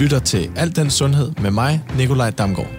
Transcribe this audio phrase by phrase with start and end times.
[0.00, 2.70] lytter til Alt den Sundhed med mig, Nikolaj Damgaard.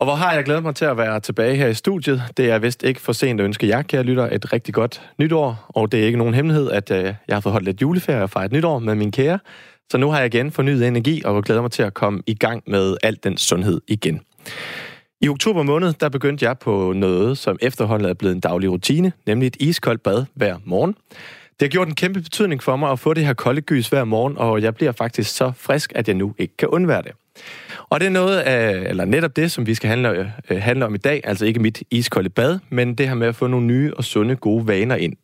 [0.00, 2.22] Og hvor har jeg glædet mig til at være tilbage her i studiet.
[2.36, 5.66] Det er vist ikke for sent at ønske jer, kære lytter, et rigtig godt nytår.
[5.68, 8.30] Og det er ikke nogen hemmelighed, at øh, jeg har fået holdt lidt juleferie og
[8.30, 9.38] fejret nytår med min kære.
[9.90, 12.62] Så nu har jeg igen fornyet energi og glæder mig til at komme i gang
[12.66, 14.20] med alt den sundhed igen.
[15.20, 19.12] I oktober måned, der begyndte jeg på noget, som efterhånden er blevet en daglig rutine,
[19.26, 20.94] nemlig et iskoldt bad hver morgen.
[21.60, 24.04] Det har gjort en kæmpe betydning for mig at få det her kolde gys hver
[24.04, 27.12] morgen, og jeg bliver faktisk så frisk, at jeg nu ikke kan undvære det.
[27.88, 30.94] Og det er noget af, eller netop det, som vi skal handle, øh, handle om
[30.94, 33.94] i dag, altså ikke mit iskolde bad, men det her med at få nogle nye
[33.94, 35.16] og sunde, gode vaner ind.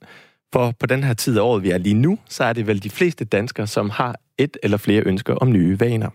[0.53, 2.83] For på den her tid af året, vi er lige nu, så er det vel
[2.83, 6.11] de fleste danskere, som har et eller flere ønsker om nye vaner.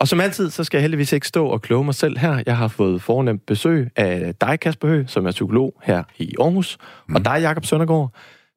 [0.00, 2.42] Og som altid, så skal jeg heldigvis ikke stå og kloge mig selv her.
[2.46, 6.78] Jeg har fået fornemt besøg af dig, Kasper Høgh, som er psykolog her i Aarhus,
[7.08, 7.14] mm.
[7.14, 8.14] og dig, Jakob Søndergaard.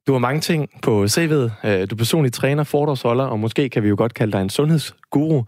[0.08, 1.68] Du har mange ting på CV'et.
[1.68, 4.50] Øh, du er personlig træner, foredragsholder, og måske kan vi jo godt kalde dig en
[4.50, 5.44] sundhedsguru.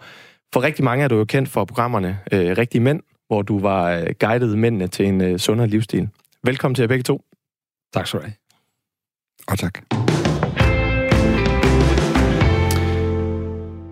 [0.52, 3.92] For rigtig mange er du jo kendt for programmerne øh, Rigtige Mænd, hvor du var
[3.92, 6.08] øh, guidet mændene til en øh, sundere livsstil.
[6.44, 7.22] Velkommen til jer begge to.
[7.94, 8.34] Tak skal du have.
[9.48, 9.78] Og tak.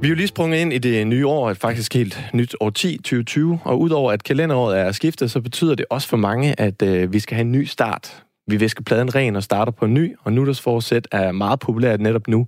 [0.02, 2.70] Vi er jo lige sprunget ind i det nye år, et faktisk helt nyt år
[2.70, 6.82] 10, 2020, og udover at kalenderåret er skiftet, så betyder det også for mange, at
[6.82, 8.24] øh, vi skal have en ny start.
[8.48, 12.28] Vi visker pladen ren og starter på en ny, og nytårsforsæt er meget populært netop
[12.28, 12.46] nu.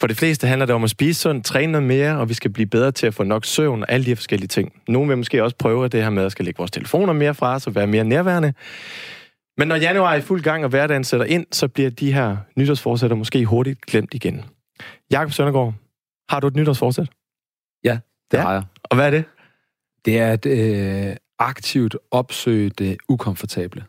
[0.00, 2.50] For de fleste handler det om at spise sundt, træne noget mere, og vi skal
[2.50, 4.72] blive bedre til at få nok søvn og alle de her forskellige ting.
[4.88, 7.54] Nogle vil måske også prøve det her med at skal lægge vores telefoner mere fra
[7.54, 8.52] os og være mere nærværende.
[9.58, 12.36] Men når januar er i fuld gang, og hverdagen sætter ind, så bliver de her
[12.56, 14.44] nytårsforsætter måske hurtigt glemt igen.
[15.10, 15.74] Jakob Søndergaard,
[16.28, 17.08] har du et nytårsforsæt?
[17.84, 17.98] Ja,
[18.30, 18.42] det ja.
[18.42, 18.62] har jeg.
[18.84, 19.24] Og hvad er det?
[20.04, 23.84] Det er at øh, aktivt opsøge det ukomfortable.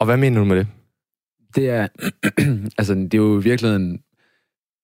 [0.00, 0.66] Og hvad mener du med det?
[1.54, 1.88] Det er,
[2.78, 4.02] altså, det er jo i virkeligheden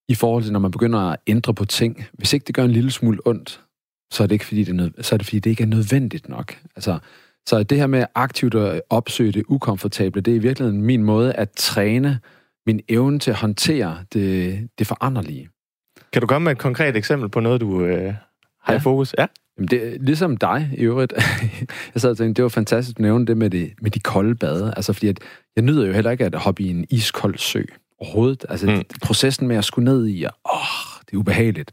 [0.08, 2.04] i forhold til, når man begynder at ændre på ting.
[2.12, 3.62] Hvis ikke det gør en lille smule ondt,
[4.12, 5.66] så er det ikke, fordi det, er nød, så er det, fordi det ikke er
[5.66, 6.58] nødvendigt nok.
[6.76, 6.98] Altså,
[7.46, 11.32] så det her med aktivt at opsøge det ukomfortable, det er i virkeligheden min måde
[11.32, 12.20] at træne
[12.66, 15.48] min evne til at håndtere det, det foranderlige.
[16.12, 18.14] Kan du komme med et konkret eksempel på noget, du øh,
[18.62, 18.78] har ja.
[18.78, 19.14] i fokus?
[19.18, 19.26] Ja.
[19.62, 21.12] Jamen det, ligesom dig i øvrigt.
[21.94, 24.34] jeg sad og tænkte, det var fantastisk at nævne det med, det med de kolde
[24.34, 24.72] bade.
[24.76, 25.18] Altså fordi, at
[25.56, 27.62] jeg nyder jo heller ikke at hoppe i en iskold sø
[27.98, 28.44] overhovedet.
[28.48, 28.82] Altså mm.
[29.02, 31.72] processen med at skulle ned i, og, åh, det er ubehageligt.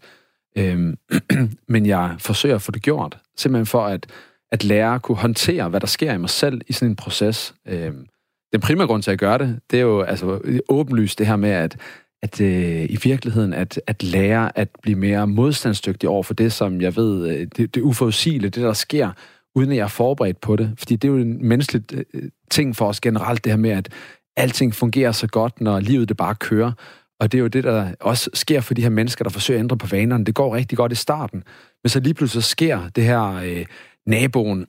[0.58, 0.98] Øhm,
[1.74, 4.08] men jeg forsøger at få det gjort, simpelthen for at,
[4.52, 7.54] at lære at kunne håndtere, hvad der sker i mig selv i sådan en proces.
[7.68, 8.06] Øhm,
[8.54, 10.40] den primære grund til at gøre det, det er jo altså
[10.70, 11.78] åbenlyst det her med, at
[12.24, 16.82] at øh, i virkeligheden at, at lære at blive mere modstandsdygtig over for det, som
[16.82, 19.12] jeg ved, øh, det, det uforudsigelige, det der sker,
[19.56, 20.74] uden at jeg er forberedt på det.
[20.78, 23.90] Fordi det er jo en menneskelig øh, ting for os generelt, det her med, at
[24.38, 26.72] alting fungerer så godt, når livet det bare kører.
[27.20, 29.64] Og det er jo det, der også sker for de her mennesker, der forsøger at
[29.64, 30.26] ændre på vanerne.
[30.26, 31.44] Det går rigtig godt i starten.
[31.84, 33.66] Men så lige pludselig sker det her øh,
[34.08, 34.66] naboen,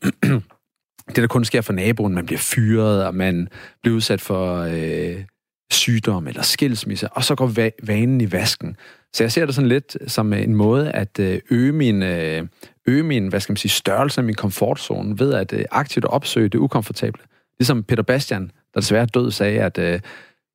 [1.15, 3.49] det der kun sker for naboen, man bliver fyret, og man
[3.83, 5.25] bliver udsat for øh,
[5.71, 7.53] sygdom eller skilsmisse, og så går
[7.87, 8.77] vanen i vasken.
[9.13, 12.47] Så jeg ser det sådan lidt som en måde at øh, øge min, øh,
[12.87, 16.49] øge min hvad skal man sige, størrelse af min komfortzone ved at øh, aktivt opsøge
[16.49, 17.23] det ukomfortable.
[17.59, 20.03] Ligesom Peter Bastian, der desværre død, sagde, at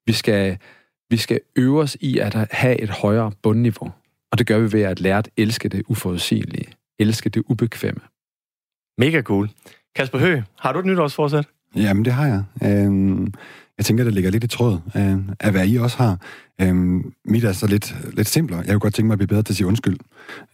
[0.05, 0.57] vi, skal,
[1.09, 3.91] vi skal øve os i at have et højere bundniveau.
[4.31, 6.67] Og det gør vi ved at lære at elske det uforudsigelige.
[6.99, 8.01] Elske det ubekvemme.
[8.97, 9.49] Mega cool.
[9.95, 11.45] Kasper Høgh, har du et nytårsforsæt?
[11.75, 12.43] Jamen, det har jeg.
[12.69, 13.33] Øhm,
[13.77, 16.17] jeg tænker, det ligger lidt i tråd øh, af, hvad I også har.
[16.61, 16.75] Øh,
[17.25, 18.59] mit er så lidt, lidt simplere.
[18.59, 19.97] Jeg kunne godt tænke mig at blive bedre til at sige undskyld.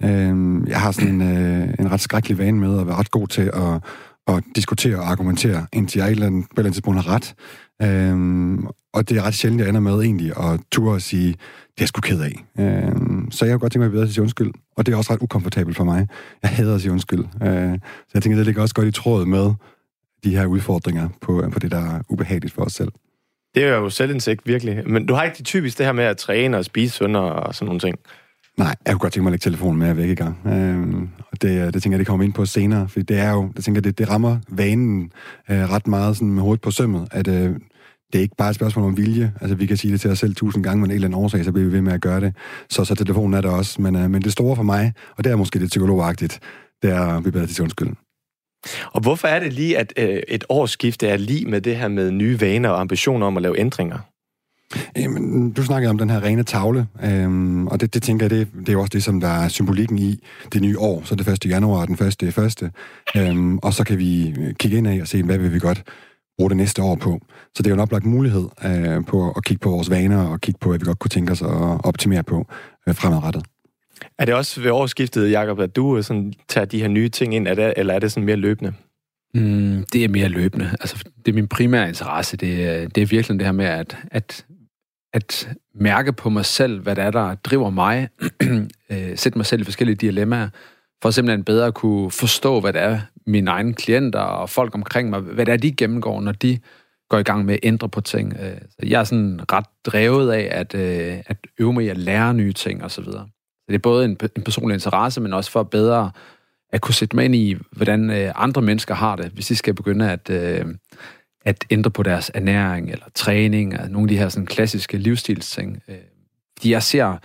[0.04, 3.28] Øh, jeg har sådan en, øh, en ret skrækkelig vane med at være ret god
[3.28, 3.84] til at,
[4.28, 7.16] at diskutere og argumentere, indtil jeg et eller andet, på et eller andet tidspunkt har
[7.16, 7.36] ret.
[7.82, 11.34] Øhm, og det er ret sjældent, jeg ender med egentlig at ture og sige, det
[11.34, 12.46] er jeg sgu ked af.
[12.60, 14.52] Øhm, så jeg kunne godt tænke mig at blive bedre til at sige undskyld.
[14.78, 16.08] Og det er også ret ukomfortabelt for mig.
[16.44, 17.20] Jeg hader at sige undskyld.
[17.20, 19.54] Øh, så jeg tænker, det ligger også godt i tråd med
[20.24, 22.92] de her udfordringer på, på det, der er ubehageligt for os selv.
[23.56, 24.90] Det er jo selvindsigt, virkelig.
[24.90, 27.56] Men du har ikke det typisk det her med at træne og spise sundere og
[27.56, 27.96] sådan nogle ting?
[28.58, 30.38] Nej, jeg kunne godt tænke mig at lægge telefonen med væk i gang.
[30.46, 33.32] Øhm, og det, øh, det tænker jeg, det kommer ind på senere, for det er
[33.32, 35.12] jo, det tænker det, det rammer vanen
[35.52, 37.56] øh, ret meget sådan med hovedet på sømmet, at øh,
[38.14, 39.34] det er ikke bare et spørgsmål om vilje.
[39.42, 41.46] Altså, vi kan sige det til os selv tusind gange, men en eller anden årsag,
[41.46, 42.36] så bliver vi ved med at gøre det.
[42.70, 43.82] Så, så telefonen er der også.
[43.82, 46.40] Men, øh, men det store for mig, og det er måske lidt psykologagtigt,
[46.82, 47.90] det er at blive bedre til undskyld.
[48.92, 52.12] Og hvorfor er det lige, at øh, et årsskifte er lige med det her med
[52.12, 53.98] nye vaner og ambitioner om at lave ændringer?
[54.96, 58.48] Jamen, du snakkede om den her rene tavle, øhm, og det, det tænker jeg, det,
[58.60, 60.20] det er jo også det, som der er symbolikken i
[60.54, 61.02] det nye år.
[61.06, 61.46] Så det 1.
[61.46, 62.72] januar den første første.
[63.18, 65.84] Øhm, og så kan vi øh, kigge ind af og se, hvad vil vi godt
[66.38, 67.20] bruge det næste år på.
[67.56, 70.42] Så det er jo en oplagt mulighed øh, på at kigge på vores vaner og
[70.42, 72.46] kigge på, hvad vi godt kunne tænke os at optimere på
[72.88, 73.44] øh, fremadrettet.
[74.20, 77.36] Er det også ved årsskiftet, Jacob, at du øh, sådan, tager de her nye ting
[77.36, 78.74] ind, er det, eller er det sådan mere løbende?
[79.34, 80.70] Mm, det er mere løbende.
[80.80, 82.38] Altså, det er min primære interesse.
[82.38, 84.46] Det øh, det er virkelig det her med at, at,
[85.14, 88.10] at mærke på mig selv, hvad det er, der driver mig.
[88.92, 90.50] Øh, sætte mig selv i forskellige dilemmaer,
[91.04, 95.10] for simpelthen bedre at kunne forstå, hvad det er, mine egne klienter og folk omkring
[95.10, 96.60] mig, hvad det er, de gennemgår, når de
[97.10, 98.34] går i gang med at ændre på ting.
[98.70, 102.54] Så jeg er sådan ret drevet af at, at øve mig i at lære nye
[102.54, 103.06] ting osv.
[103.72, 106.12] Det er både en, en personlig interesse, men også for bedre
[106.72, 109.74] at kunne sætte mig ind i, hvordan øh, andre mennesker har det, hvis de skal
[109.74, 110.66] begynde at, øh,
[111.46, 115.84] at ændre på deres ernæring eller træning, og nogle af de her sådan, klassiske livsstilsting.
[115.88, 115.96] Øh,
[116.58, 117.18] fordi jeg ser,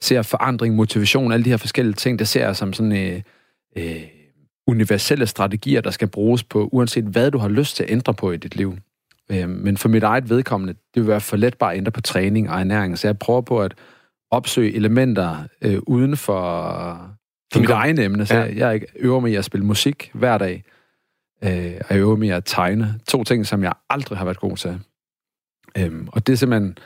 [0.00, 3.22] ser forandring, motivation, alle de her forskellige ting, det ser jeg som sådan øh,
[3.76, 4.02] øh,
[4.66, 8.32] universelle strategier, der skal bruges på, uanset hvad du har lyst til at ændre på
[8.32, 8.76] i dit liv.
[9.30, 12.00] Øh, men for mit eget vedkommende, det vil være for let bare at ændre på
[12.00, 12.98] træning og ernæring.
[12.98, 13.74] Så jeg prøver på at
[14.36, 16.40] opsøge elementer øh, uden for,
[17.52, 18.26] for mit eget emne.
[18.26, 18.68] Så ja.
[18.68, 20.64] jeg øver mig i at spille musik hver dag.
[21.44, 23.00] Øh, og jeg øver mig i at tegne.
[23.08, 24.80] To ting, som jeg aldrig har været god til.
[25.78, 26.78] Øh, og det er simpelthen,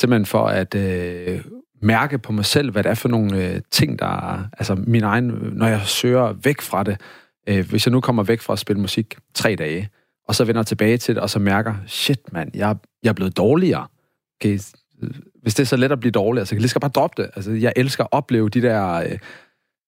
[0.00, 1.44] simpelthen for at øh,
[1.82, 4.44] mærke på mig selv, hvad det er for nogle øh, ting, der er...
[4.58, 5.26] Altså min egen...
[5.52, 7.00] Når jeg søger væk fra det,
[7.48, 9.88] øh, hvis jeg nu kommer væk fra at spille musik tre dage,
[10.28, 13.36] og så vender tilbage til det, og så mærker, shit mand, jeg, jeg er blevet
[13.36, 13.86] dårligere.
[14.40, 14.58] Okay,
[15.42, 16.90] hvis det er så let at blive dårlig, altså, så kan jeg lige skal bare
[16.90, 17.30] droppe det.
[17.36, 19.18] Altså, jeg elsker at opleve de der, øh,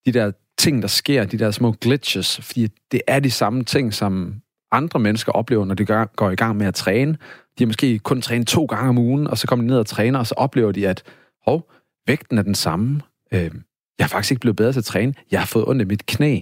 [0.06, 3.94] de der ting, der sker, de der små glitches, fordi det er de samme ting,
[3.94, 4.34] som
[4.72, 7.12] andre mennesker oplever, når de gør, går i gang med at træne.
[7.58, 9.86] De har måske kun trænet to gange om ugen, og så kommer de ned og
[9.86, 11.02] træner, og så oplever de, at
[11.46, 11.70] hov,
[12.06, 13.00] vægten er den samme.
[13.32, 13.50] Øh,
[13.98, 15.14] jeg er faktisk ikke blevet bedre til at træne.
[15.30, 16.40] Jeg har fået ondt i mit knæ.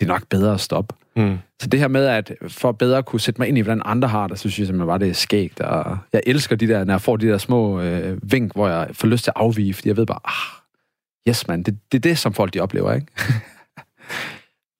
[0.00, 0.94] Det er nok bedre at stoppe.
[1.16, 1.38] Mm.
[1.60, 4.08] Så det her med, at for bedre at kunne sætte mig ind i, hvordan andre
[4.08, 5.60] har det, så synes jeg simpelthen bare, det er skægt.
[5.60, 8.88] Og jeg elsker de der, når jeg får de der små øh, vink, hvor jeg
[8.92, 10.62] får lyst til at afvige, fordi jeg ved bare, ah,
[11.28, 13.06] yes man, det, det er det, som folk de oplever, ikke?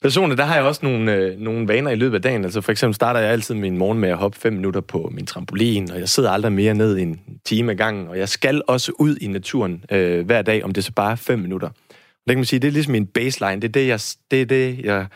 [0.03, 2.45] Personligt, der har jeg også nogle, øh, nogle vaner i løbet af dagen.
[2.45, 5.27] Altså for eksempel starter jeg altid min morgen med at hoppe fem minutter på min
[5.27, 8.93] trampolin, og jeg sidder aldrig mere ned en time ad gangen, og jeg skal også
[8.99, 11.69] ud i naturen øh, hver dag, om det så bare er fem minutter.
[11.69, 14.01] Og det kan man sige, det er ligesom min baseline, det er det, jeg,
[14.31, 15.07] det, er det, jeg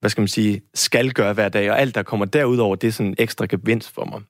[0.00, 2.92] hvad skal man sige, skal gøre hver dag, og alt, der kommer derudover, det er
[2.92, 4.20] sådan en ekstra gevinst for mig.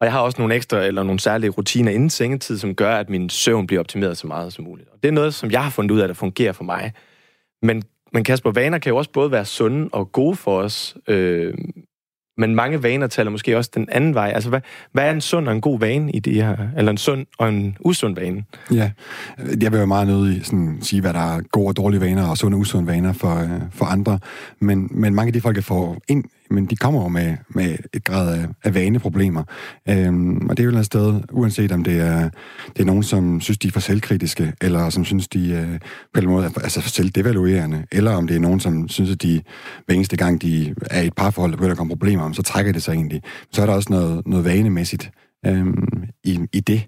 [0.00, 3.10] Og jeg har også nogle ekstra eller nogle særlige rutiner inden sengetid, som gør, at
[3.10, 4.88] min søvn bliver optimeret så meget som muligt.
[4.88, 6.92] Og det er noget, som jeg har fundet ud af, der fungerer for mig.
[7.62, 7.82] Men,
[8.12, 10.96] men Kasper, vaner kan jo også både være sunde og gode for os.
[11.08, 11.54] Øh,
[12.38, 14.32] men mange vaner taler måske også den anden vej.
[14.34, 14.60] Altså, hvad,
[14.92, 16.56] hvad er en sund og en god vane i det her?
[16.76, 18.44] Eller en sund og en usund vane?
[18.70, 18.90] Ja,
[19.60, 22.38] jeg vil jo meget nødig sådan, sige, hvad der er gode og dårlige vaner og
[22.38, 24.18] sunde og usunde vaner for, øh, for andre.
[24.60, 27.76] Men, men mange af de folk, jeg får ind men de kommer jo med, med
[27.94, 29.42] et grad af, af vaneproblemer.
[29.88, 32.30] Øhm, og det er jo et sted, uanset om det er,
[32.68, 35.78] det er nogen, som synes, de er for selvkritiske, eller som synes, de øh,
[36.14, 39.22] på en måde er altså for selvdevaluerende, eller om det er nogen, som synes, at
[39.22, 39.42] de
[39.86, 42.42] hver eneste gang, de er i et parforhold, der begynder at komme problemer om, så
[42.42, 43.22] trækker det sig egentlig.
[43.52, 45.10] Så er der også noget, noget vanemæssigt
[45.46, 46.86] øhm, i, i det.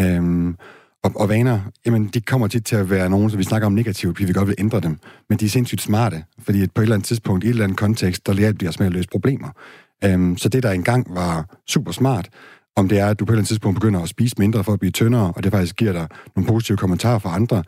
[0.00, 0.56] Øhm,
[1.04, 3.72] og, og vaner, jamen, de kommer tit til at være nogen, som vi snakker om
[3.72, 4.98] negativt, fordi vi godt vil ændre dem.
[5.28, 7.78] Men de er sindssygt smarte, fordi på et eller andet tidspunkt, i et eller andet
[7.78, 9.48] kontekst, der lærer de os med at løse problemer.
[10.14, 12.28] Um, så det, der engang var super smart,
[12.76, 14.72] om det er, at du på et eller andet tidspunkt begynder at spise mindre for
[14.72, 17.62] at blive tyndere, og det faktisk giver dig nogle positive kommentarer fra andre,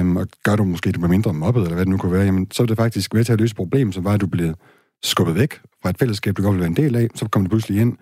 [0.00, 2.12] um, og gør du måske, at du bliver mindre mobbet, eller hvad det nu kunne
[2.12, 4.20] være, jamen, så er det faktisk ved til at løse et problem, som var, at
[4.20, 4.54] du blev
[5.02, 7.50] skubbet væk fra et fællesskab, du godt ville være en del af, så kommer du
[7.50, 7.96] pludselig ind,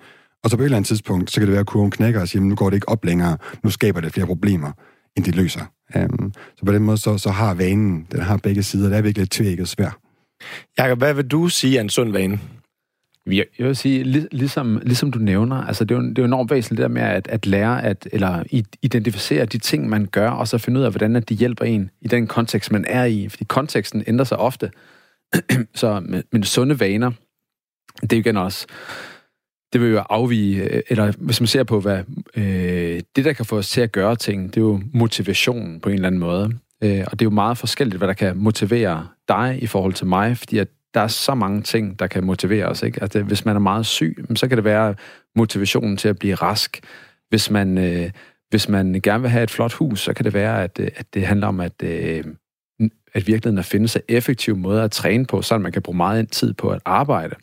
[0.45, 2.29] og så på et eller andet tidspunkt, så kan det være, at kurven knækker og
[2.29, 4.73] siger, nu går det ikke op længere, nu skaber det flere problemer,
[5.17, 5.61] end det løser.
[5.97, 9.03] Um, så på den måde, så, så har vanen, den har begge sider, det er
[9.03, 9.99] virkelig et tvækket svær.
[10.79, 12.41] Jakob, hvad vil du sige er en sund vane?
[13.27, 16.27] Jeg vil sige, lig, ligesom, ligesom du nævner, altså det er jo, det er jo
[16.27, 18.45] enormt væsentligt det der med at, at lære, at, eller
[18.83, 21.91] identificere de ting, man gør, og så finde ud af, hvordan at de hjælper en
[22.01, 23.29] i den kontekst, man er i.
[23.29, 24.71] Fordi konteksten ændrer sig ofte.
[25.75, 27.11] så med, med sunde vaner,
[28.01, 28.67] det er jo igen også
[29.73, 31.99] det vil jo afvige, øh, eller hvis man ser på, hvad
[32.37, 35.89] øh, det, der kan få os til at gøre ting, det er jo motivationen på
[35.89, 36.45] en eller anden måde.
[36.85, 40.07] Øh, og det er jo meget forskelligt, hvad der kan motivere dig i forhold til
[40.07, 42.83] mig, fordi at der er så mange ting, der kan motivere os.
[42.83, 43.03] Ikke?
[43.03, 44.95] Altså, hvis man er meget syg, så kan det være
[45.37, 46.81] motivationen til at blive rask.
[47.29, 48.11] Hvis man, øh,
[48.51, 51.07] hvis man gerne vil have et flot hus, så kan det være, at, øh, at
[51.15, 52.25] det handler om, at, øh,
[53.15, 56.31] at virkeligheden at finde sig effektive måder at træne på, så man kan bruge meget
[56.31, 57.35] tid på at arbejde.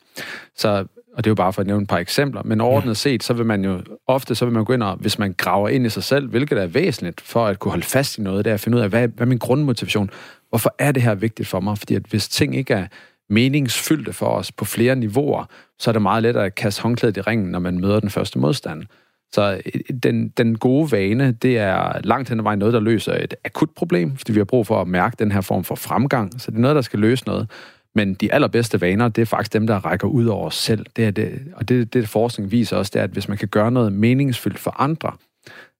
[0.55, 3.23] Så og det er jo bare for at nævne et par eksempler, men overordnet set,
[3.23, 5.85] så vil man jo ofte, så vil man gå ind og, hvis man graver ind
[5.85, 8.53] i sig selv, hvilket er væsentligt for at kunne holde fast i noget, det er
[8.53, 10.09] at finde ud af, hvad, hvad er min grundmotivation?
[10.49, 11.77] Hvorfor er det her vigtigt for mig?
[11.77, 12.87] Fordi at hvis ting ikke er
[13.29, 15.45] meningsfyldte for os på flere niveauer,
[15.79, 18.39] så er det meget let at kaste håndklædet i ringen, når man møder den første
[18.39, 18.83] modstand.
[19.31, 23.13] Så øh, den, den gode vane, det er langt hen ad vejen noget, der løser
[23.13, 26.41] et akut problem, fordi vi har brug for at mærke den her form for fremgang.
[26.41, 27.47] Så det er noget, der skal løse noget.
[27.95, 30.85] Men de allerbedste vaner, det er faktisk dem, der rækker ud over os selv.
[30.95, 33.47] Det er det, og det, det forskning viser også, det er, at hvis man kan
[33.47, 35.11] gøre noget meningsfyldt for andre,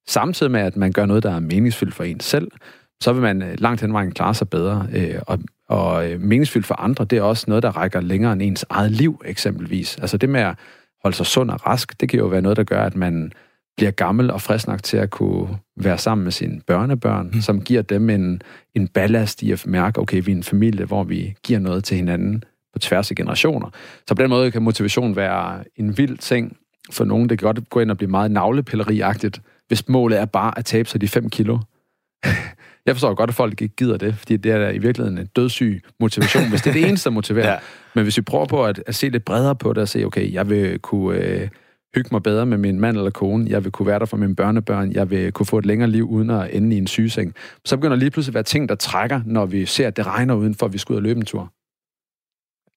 [0.08, 2.51] samtidig med, at man gør noget, der er meningsfyldt for en selv,
[3.01, 4.88] så vil man øh, langt hen vejen klare sig bedre.
[4.94, 8.42] Øh, og, og øh, meningsfyldt for andre, det er også noget, der rækker længere end
[8.42, 9.98] ens eget liv, eksempelvis.
[9.98, 10.56] Altså det med at
[11.04, 13.32] holde sig sund og rask, det kan jo være noget, der gør, at man
[13.79, 17.41] bliver gammel og frisk nok til at kunne være sammen med sine børnebørn, mm.
[17.41, 18.41] som giver dem en,
[18.75, 21.98] en ballast i at mærke, okay, vi er en familie, hvor vi giver noget til
[21.98, 22.43] hinanden
[22.74, 23.69] på tværs af generationer.
[24.07, 26.57] Så på den måde kan motivation være en vild ting
[26.91, 27.29] for nogen.
[27.29, 30.89] Det kan godt gå ind og blive meget navlepilleriagtigt, hvis målet er bare at tabe
[30.89, 31.57] sig de 5 kilo.
[32.86, 35.81] Jeg forstår godt, at folk ikke gider det, fordi det er i virkeligheden en dødssyg
[36.00, 37.51] motivation, hvis det er det eneste, der motiverer.
[37.51, 37.57] ja.
[37.95, 40.33] Men hvis vi prøver på at, at se lidt bredere på det og se, okay,
[40.33, 41.48] jeg vil kunne øh,
[41.96, 44.36] hygge mig bedre med min mand eller kone, jeg vil kunne være der for mine
[44.36, 47.34] børnebørn, jeg vil kunne få et længere liv uden at ende i en sygeseng.
[47.65, 50.36] Så begynder lige pludselig at være ting, der trækker, når vi ser, at det regner
[50.36, 51.53] udenfor, at vi skal ud og løbe en tur.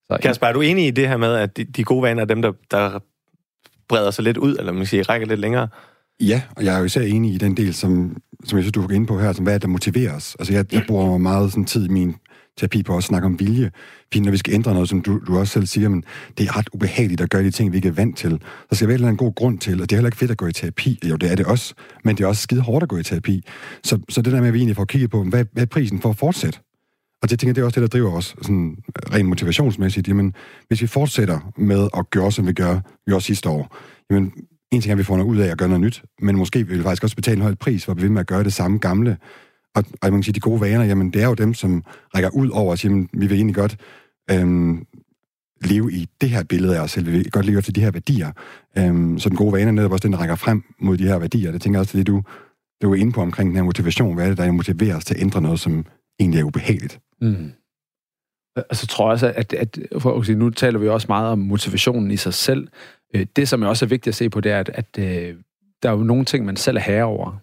[0.05, 2.25] Så, Kasper, er du enig i det her med, at de, de gode vaner er
[2.25, 2.99] dem, der, der
[3.89, 5.67] breder sig lidt ud, eller man siger, rækker lidt længere?
[6.19, 8.81] Ja, og jeg er jo især enig i den del, som, som jeg synes, du
[8.81, 10.35] har ind på her, som hvad er det, der motiverer os.
[10.39, 12.15] Altså, jeg, jeg bruger meget sådan tid i min
[12.57, 13.71] terapi på at snakke om vilje.
[14.03, 16.03] Fordi når vi skal ændre noget, som du, du også selv siger, men
[16.37, 18.41] det er ret ubehageligt at gøre de ting, vi ikke er vant til.
[18.69, 20.47] Der skal være en god grund til, og det er heller ikke fedt at gå
[20.47, 20.99] i terapi.
[21.09, 23.43] Jo, det er det også, men det er også skide hårdt at gå i terapi.
[23.83, 26.01] Så, så det der med, at vi egentlig får kigget på, hvad, hvad er prisen
[26.01, 26.59] for at fortsætte?
[27.21, 28.77] Og det tænker jeg, det er også det, der driver os sådan
[29.13, 30.07] rent motivationsmæssigt.
[30.07, 30.33] Jamen,
[30.67, 33.77] hvis vi fortsætter med at gøre, som vi gør, vi gjorde sidste år,
[34.09, 34.31] jamen,
[34.71, 36.67] en ting er, at vi får noget ud af at gøre noget nyt, men måske
[36.67, 38.43] vil vi faktisk også betale en høj pris for at blive ved med at gøre
[38.43, 39.17] det samme gamle.
[39.75, 41.83] Og, og man kan sige, de gode vaner, jamen det er jo dem, som
[42.15, 43.77] rækker ud over og siger, jamen, vi vil egentlig godt
[44.31, 44.85] øhm,
[45.61, 47.05] leve i det her billede af os selv.
[47.05, 48.31] Vi vil godt leve efter de her værdier.
[48.77, 51.19] Øhm, så den gode vane er netop også den, der rækker frem mod de her
[51.19, 51.51] værdier.
[51.51, 52.23] Det tænker jeg også til det, du,
[52.81, 54.15] du er inde på omkring den her motivation.
[54.15, 55.85] Hvad er det, der motiverer os til at ændre noget, som
[56.19, 56.99] egentlig er ubehageligt?
[57.21, 57.51] Mm.
[58.71, 61.39] Så tror jeg også, at, at for at sige, nu taler vi også meget om
[61.39, 62.67] motivationen i sig selv.
[63.15, 65.35] Øh, det, som er også er vigtigt at se på, det er, at, at øh,
[65.83, 67.39] der er jo nogle ting, man selv er herre over.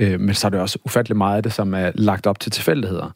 [0.00, 2.52] Øh, men så er det også ufattelig meget af det, som er lagt op til
[2.52, 3.14] tilfældigheder.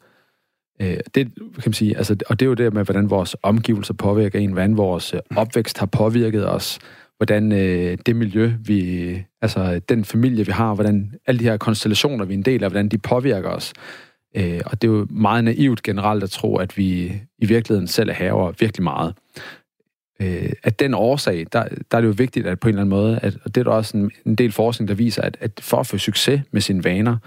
[0.81, 3.93] Øh, det kan man sige, altså, og det er jo det med, hvordan vores omgivelser
[3.93, 6.79] påvirker en, hvordan vores øh, opvækst har påvirket os,
[7.17, 12.25] hvordan øh, det miljø, vi, altså den familie, vi har, hvordan alle de her konstellationer,
[12.25, 13.73] vi er en del af, hvordan de påvirker os.
[14.37, 18.09] Øh, og det er jo meget naivt generelt at tro, at vi i virkeligheden selv
[18.09, 19.13] er herover virkelig meget
[20.21, 22.89] øh, at den årsag, der, der er det jo vigtigt, at på en eller anden
[22.89, 25.51] måde, at, og det er der også en, en del forskning, der viser, at, at
[25.59, 27.17] for at få succes med sine vaner,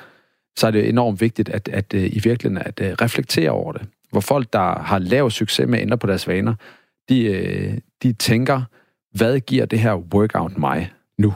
[0.57, 3.83] så er det enormt vigtigt at, at, at i virkeligheden at, at reflektere over det.
[4.11, 6.55] Hvor folk, der har lavet succes med at ændre på deres vaner,
[7.09, 8.63] de, øh, de tænker,
[9.17, 11.35] hvad giver det her workout mig nu?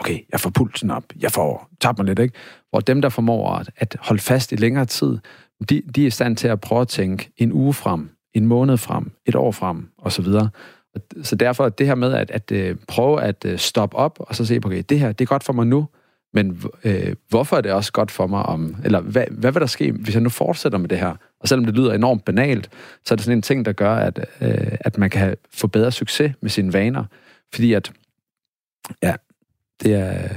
[0.00, 2.34] Okay, jeg får pulsen op, jeg får tabt mig lidt, ikke?
[2.70, 5.18] Hvor dem, der formår at, at holde fast i længere tid,
[5.68, 8.76] de, de er i stand til at prøve at tænke en uge frem, en måned
[8.76, 10.26] frem, et år frem, osv.
[11.22, 14.44] Så derfor det her med at, at, øh, prøve at øh, stoppe op, og så
[14.44, 15.88] se på, okay, det her, det er godt for mig nu,
[16.34, 19.66] men øh, hvorfor er det også godt for mig om, eller hvad, hvad vil der
[19.66, 21.14] ske, hvis jeg nu fortsætter med det her?
[21.40, 22.70] Og selvom det lyder enormt banalt,
[23.04, 25.92] så er det sådan en ting, der gør, at, øh, at man kan få bedre
[25.92, 27.04] succes med sine vaner.
[27.54, 27.92] Fordi at,
[29.02, 29.14] ja,
[29.82, 30.28] det er,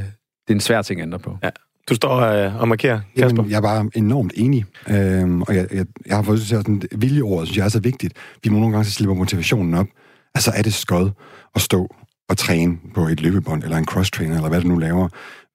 [0.47, 1.37] det er en svær ting at ændre på.
[1.43, 1.49] Ja.
[1.89, 3.41] Du står øh, og markerer, Kasper.
[3.41, 4.65] Jamen, jeg er bare enormt enig.
[4.89, 8.13] Øhm, og jeg, jeg, jeg har fået sådan viljeordet, synes jeg er så vigtigt.
[8.43, 9.87] Vi må nogle gange så slipper motivationen op.
[10.35, 11.09] Altså er det skød
[11.55, 11.95] at stå
[12.29, 15.07] og træne på et løbebånd, eller en cross-trainer, eller hvad du nu laver.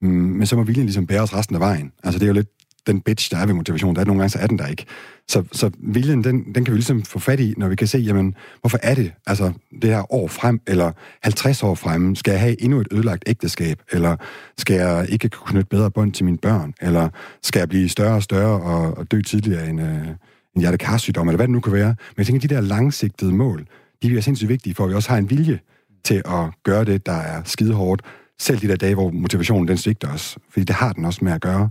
[0.02, 1.92] Mm, men så må viljen ligesom bære os resten af vejen.
[2.04, 2.48] Altså det er jo lidt
[2.86, 3.94] den bitch, der er ved motivation.
[3.94, 4.84] Der er nogle gange, så er den der ikke.
[5.28, 7.98] Så, så viljen, den, den kan vi ligesom få fat i, når vi kan se,
[7.98, 9.52] jamen, hvorfor er det, altså
[9.82, 13.82] det her år frem, eller 50 år frem, skal jeg have endnu et ødelagt ægteskab,
[13.92, 14.16] eller
[14.58, 17.08] skal jeg ikke kunne knytte bedre bånd til mine børn, eller
[17.42, 20.08] skal jeg blive større og større og, og dø tidligere end øh,
[20.56, 21.88] en hjertekarsygdom, eller hvad det nu kan være.
[21.88, 23.66] Men jeg tænker, de der langsigtede mål,
[24.08, 25.60] de er sindssygt vigtige, for at vi også har en vilje
[26.04, 28.02] til at gøre det, der er skide hårdt.
[28.38, 30.38] Selv de der dage, hvor motivationen den svigter os.
[30.50, 31.70] Fordi det har den også med at gøre,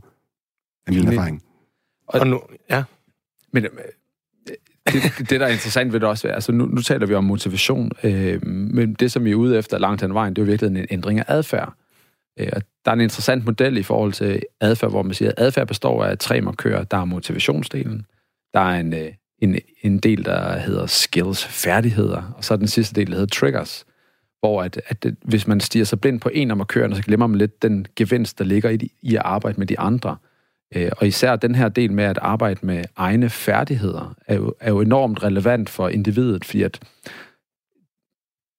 [0.88, 1.44] af min erfaring.
[2.08, 2.84] Og, og nu, ja.
[3.54, 3.72] Men øh,
[4.88, 7.92] det, det, der er interessant ved det også, altså nu, nu taler vi om motivation,
[8.04, 10.80] øh, men det, som vi er ude efter langt hen vejen, det er jo virkelig
[10.80, 11.74] en ændring af adfærd.
[12.40, 15.36] Øh, og der er en interessant model i forhold til adfærd, hvor man siger, at
[15.38, 16.84] adfærd består af tre markører.
[16.84, 18.06] Der er motivationsdelen,
[18.54, 22.68] der er en, øh, en, en del, der hedder skills, færdigheder, og så er den
[22.68, 23.86] sidste del, der hedder triggers,
[24.40, 27.28] hvor at, at det, hvis man stiger sig blind på en af markørerne, så glemmer
[27.28, 30.18] man lidt den gevinst, der ligger i, i at arbejde med de andre.
[30.76, 34.70] Øh, og især den her del med at arbejde med egne færdigheder, er jo, er
[34.70, 36.80] jo enormt relevant for individet, fordi at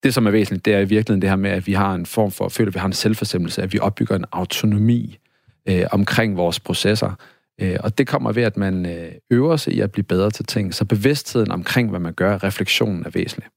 [0.03, 2.07] det, som er væsentligt, det er i virkeligheden det her med, at vi har en
[2.07, 5.19] form for, føler, at vi har en selvforsemmelse, at vi opbygger en autonomi
[5.67, 7.15] øh, omkring vores processer.
[7.63, 10.45] Øh, og det kommer ved, at man øh, øver sig i at blive bedre til
[10.45, 10.75] ting.
[10.75, 13.49] Så bevidstheden omkring, hvad man gør, refleksionen er væsentlig.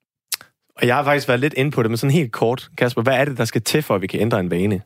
[0.82, 3.14] Og jeg har faktisk været lidt inde på det, men sådan helt kort, Kasper, hvad
[3.14, 4.82] er det, der skal til, for at vi kan ændre en vane?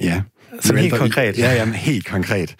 [0.00, 0.22] Ja.
[0.60, 1.38] Sådan helt konkret.
[1.38, 2.56] Ja, jamen, helt konkret.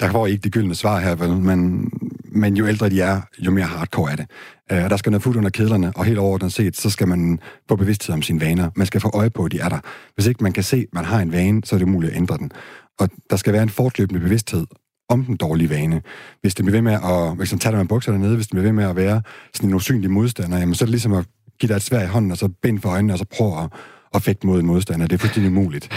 [0.00, 1.30] der får ikke de gyldne svar her, vel?
[1.30, 1.90] Men,
[2.24, 4.26] men jo ældre de er, jo mere hardcore er det.
[4.72, 7.38] Uh, der skal noget fod under kedlerne, og helt overordnet set, så skal man
[7.68, 8.70] få bevidsthed om sine vaner.
[8.76, 9.78] Man skal få øje på, at de er der.
[10.14, 12.16] Hvis ikke man kan se, at man har en vane, så er det umuligt at
[12.16, 12.52] ændre den.
[13.00, 14.66] Og der skal være en fortløbende bevidsthed
[15.08, 16.02] om den dårlige vane.
[16.40, 18.64] Hvis det bliver ved med at, hvis man tager med bukserne nede, hvis det bliver
[18.64, 19.22] ved med at være
[19.54, 21.26] sådan en usynlig modstander, jamen så er det ligesom at
[21.60, 23.72] give dig et svær i hånden, og så bind for øjnene, og så prøve at,
[24.14, 25.06] at fægte mod en modstander.
[25.06, 25.88] Det er fuldstændig umuligt.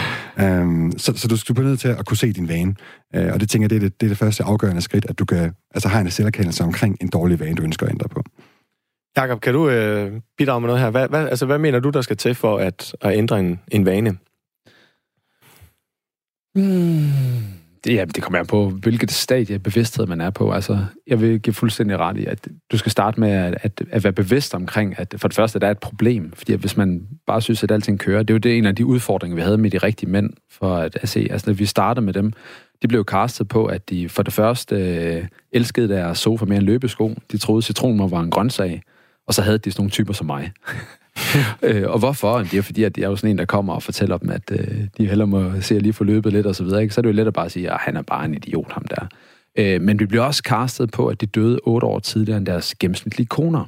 [0.42, 2.74] Um, så, så du skal på nødt til at kunne se din vane.
[3.16, 5.18] Uh, og det tænker jeg, det er det, det er det første afgørende skridt, at
[5.18, 8.22] du kan altså, have en selverkendelse omkring en dårlig vane, du ønsker at ændre på.
[9.16, 10.90] Jakob, kan du øh, bidrage med noget her?
[10.90, 13.86] Hvad, hvad, altså, hvad mener du, der skal til for at, at ændre en, en
[13.86, 14.16] vane?
[16.54, 17.60] Hmm.
[17.84, 20.52] Det, ja, det kommer an på, hvilket stadie af bevidsthed man er på.
[20.52, 24.04] Altså, jeg vil give fuldstændig ret i, at du skal starte med at, at, at
[24.04, 26.32] være bevidst omkring, at for det første, at der er et problem.
[26.32, 28.86] Fordi hvis man bare synes, at alting kører, det er jo det en af de
[28.86, 32.06] udfordringer, vi havde med de rigtige mænd, for at, at se, altså når vi startede
[32.06, 32.32] med dem,
[32.82, 36.66] de blev castet på, at de for det første øh, elskede deres sofa mere end
[36.66, 37.14] løbesko.
[37.32, 38.82] De troede, citronen var en grøntsag.
[39.26, 40.52] Og så havde de sådan nogle typer som mig.
[41.62, 42.38] øh, og hvorfor?
[42.38, 44.42] Det er fordi, at jeg er jo sådan en, der kommer og fortæller dem, at
[44.52, 46.82] øh, de heller må se at lige få løbet lidt og så videre.
[46.82, 46.94] Ikke?
[46.94, 48.84] Så er det jo let at bare sige, at han er bare en idiot, ham
[48.84, 49.06] der.
[49.58, 52.74] Øh, men vi bliver også castet på, at de døde otte år tidligere end deres
[52.74, 53.64] gennemsnitlige koner.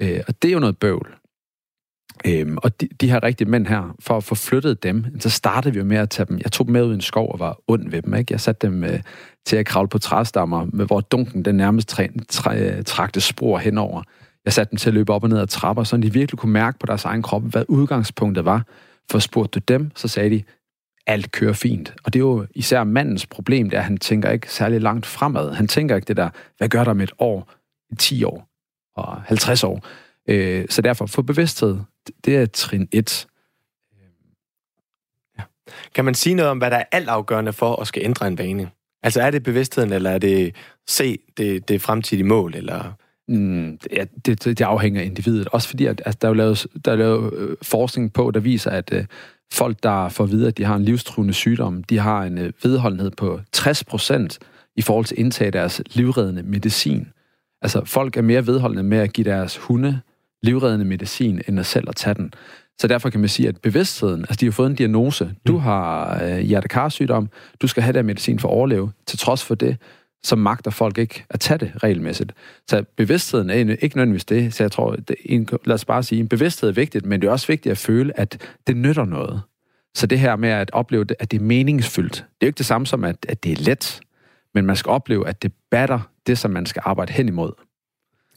[0.00, 1.14] Øh, og det er jo noget bøvl.
[2.26, 5.74] Øhm, og de, de her rigtige mænd her, for at få flyttet dem, så startede
[5.74, 6.38] vi jo med at tage dem.
[6.44, 8.14] Jeg tog dem med ud i en skov og var ond ved dem.
[8.14, 8.32] Ikke?
[8.32, 9.00] Jeg satte dem øh,
[9.46, 14.02] til at kravle på træstammer, med, hvor dunken den nærmest træ, træ, trakte spor henover.
[14.44, 16.52] Jeg satte dem til at løbe op og ned ad trapper, så de virkelig kunne
[16.52, 18.66] mærke på deres egen krop, hvad udgangspunktet var.
[19.10, 20.42] For spurgte du dem, så sagde de,
[21.06, 21.94] alt kører fint.
[22.04, 25.06] Og det er jo især mandens problem, det er, at han tænker ikke særlig langt
[25.06, 25.52] fremad.
[25.52, 27.50] Han tænker ikke det der, hvad gør der med et år,
[27.98, 28.48] 10 år
[28.96, 29.86] og 50 år.
[30.28, 31.78] Øh, så derfor, få bevidsthed,
[32.24, 33.26] det er trin 1.
[35.38, 35.42] Ja.
[35.94, 38.70] Kan man sige noget om, hvad der er altafgørende for at skal ændre en vane?
[39.02, 40.54] Altså er det bevidstheden, eller er det
[40.86, 42.92] se det, det fremtidige mål, eller
[43.28, 45.48] Mm, ja, det, det afhænger af individet.
[45.48, 48.40] Også fordi, at, at der er jo lavet, der er lavet øh, forskning på, der
[48.40, 49.04] viser, at øh,
[49.52, 52.52] folk, der får at vide, at de har en livstruende sygdom, de har en øh,
[52.62, 54.38] vedholdenhed på 60 procent
[54.76, 57.08] i forhold til indtag af deres livreddende medicin.
[57.62, 60.00] Altså, folk er mere vedholdende med at give deres hunde
[60.42, 62.32] livreddende medicin, end at selv at tage den.
[62.78, 65.34] Så derfor kan man sige, at bevidstheden, altså de har fået en diagnose.
[65.46, 65.60] Du mm.
[65.60, 67.28] har øh, hjertekarsygdom,
[67.62, 68.92] du skal have der medicin for at overleve.
[69.06, 69.76] Til trods for det,
[70.24, 72.32] så magter folk ikke at tage det regelmæssigt.
[72.68, 74.54] Så bevidstheden er ikke nødvendigvis det.
[74.54, 77.28] Så jeg tror, det en, lad os bare sige, en bevidsthed er vigtigt, men det
[77.28, 79.42] er også vigtigt at føle, at det nytter noget.
[79.94, 82.66] Så det her med at opleve, at det er meningsfyldt, det er jo ikke det
[82.66, 84.00] samme som, at, at det er let,
[84.54, 87.52] men man skal opleve, at det batter det, som man skal arbejde hen imod.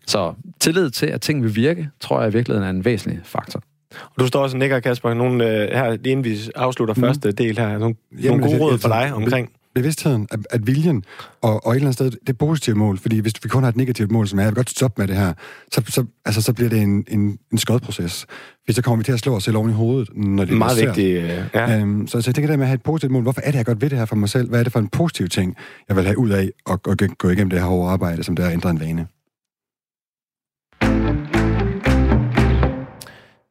[0.07, 3.61] Så tillid til, at ting vil virke, tror jeg i virkeligheden er en væsentlig faktor.
[3.91, 7.01] Og du står også og nikker, Kasper, nogle, øh, her, lige inden vi afslutter mm.
[7.01, 11.03] første del her, nogle, Jamen, nogle gode råd for dig omkring bevidstheden, at, at viljen
[11.41, 13.69] og, og et eller andet sted, det er positive mål, fordi hvis vi kun har
[13.69, 15.33] et negativt mål, som er, jeg vil godt stoppe med det her,
[15.71, 18.25] så, så, altså, så bliver det en, en, en skodproces.
[18.65, 20.57] Hvis så kommer vi til at slå os selv oven i hovedet, når det er
[20.57, 21.79] Meget vigtigt, øh, ja.
[21.79, 23.23] Øhm, så, så jeg tænker det med at have et positivt mål.
[23.23, 24.49] Hvorfor er det, jeg godt ved det her for mig selv?
[24.49, 25.55] Hvad er det for en positiv ting,
[25.87, 28.43] jeg vil have ud af at, at gå igennem det her hårde arbejde, som det
[28.43, 29.07] er at ændre en vane?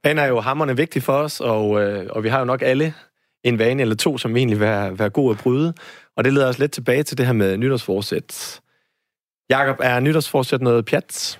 [0.04, 2.94] Vaner er jo hammerne vigtig for os, og, øh, og vi har jo nok alle
[3.44, 5.74] en vane eller to, som egentlig vil være, være god at bryde.
[6.16, 8.60] Og det leder os lidt tilbage til det her med nytårsforsæt.
[9.50, 11.38] Jakob, er nytårsforsæt noget pjat?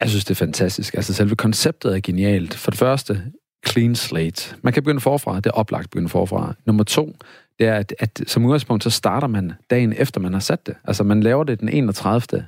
[0.00, 0.94] Jeg synes, det er fantastisk.
[0.94, 2.54] Altså, selve konceptet er genialt.
[2.54, 3.22] For det første,
[3.68, 4.56] clean slate.
[4.62, 5.36] Man kan begynde forfra.
[5.36, 6.54] Det er oplagt at begynde forfra.
[6.66, 7.16] Nummer to,
[7.58, 10.74] det er, at, at som udgangspunkt, så starter man dagen efter, man har sat det.
[10.84, 12.46] Altså, man laver det den 31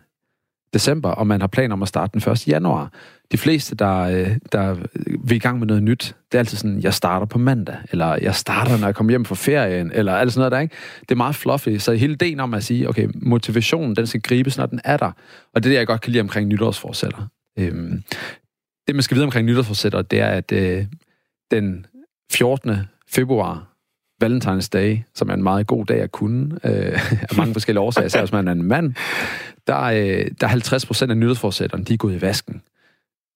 [0.74, 2.48] december, og man har planer om at starte den 1.
[2.48, 2.92] januar.
[3.32, 6.58] De fleste, der, øh, der øh, vil i gang med noget nyt, det er altid
[6.58, 10.14] sådan, jeg starter på mandag, eller jeg starter, når jeg kommer hjem fra ferien, eller
[10.14, 10.74] alt sådan noget der, ikke?
[11.00, 14.58] Det er meget fluffy, så hele ideen om at sige, okay, motivationen, den skal gribes,
[14.58, 15.12] når den er der.
[15.54, 17.28] Og det er det, jeg godt kan lide omkring nytårsforsætter.
[17.58, 18.02] Øhm,
[18.86, 20.86] det, man skal vide omkring nytårsforsætter, det er, at øh,
[21.50, 21.86] den
[22.32, 22.76] 14.
[23.08, 23.72] februar,
[24.24, 28.06] Valentine's Day, som er en meget god dag at kunne, øh, af mange forskellige årsager,
[28.06, 28.94] især hvis man er en mand,
[29.66, 32.62] der, øh, der er 50 procent af nyhedsforsætterne, de er gået i vasken.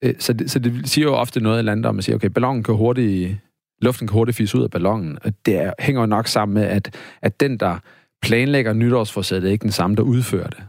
[0.04, 2.28] Øh, så, det, så det siger jo ofte noget i andet, om at sige, okay,
[2.28, 3.36] ballonen kan hurtigt,
[3.82, 6.62] luften kan hurtigt fise ud af ballonen, og det er, hænger jo nok sammen med,
[6.62, 7.78] at, at den, der
[8.22, 10.64] planlægger nytårsforsættet, ikke den samme, der udfører det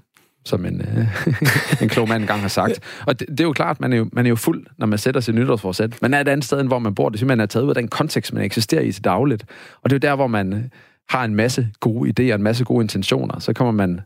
[0.48, 1.08] som en, øh,
[1.82, 2.80] en klog mand engang har sagt.
[3.08, 5.00] Og det, det er jo klart, man er jo, man er jo fuld, når man
[5.00, 6.02] sætter sit nytårsforsæt.
[6.02, 7.10] Man er et andet sted, end hvor man bor.
[7.10, 9.46] Det er simpelthen er taget ud af den kontekst, man eksisterer i til dagligt.
[9.82, 10.72] Og det er jo der, hvor man
[11.10, 13.40] har en masse gode idéer, en masse gode intentioner.
[13.40, 14.02] Så kommer man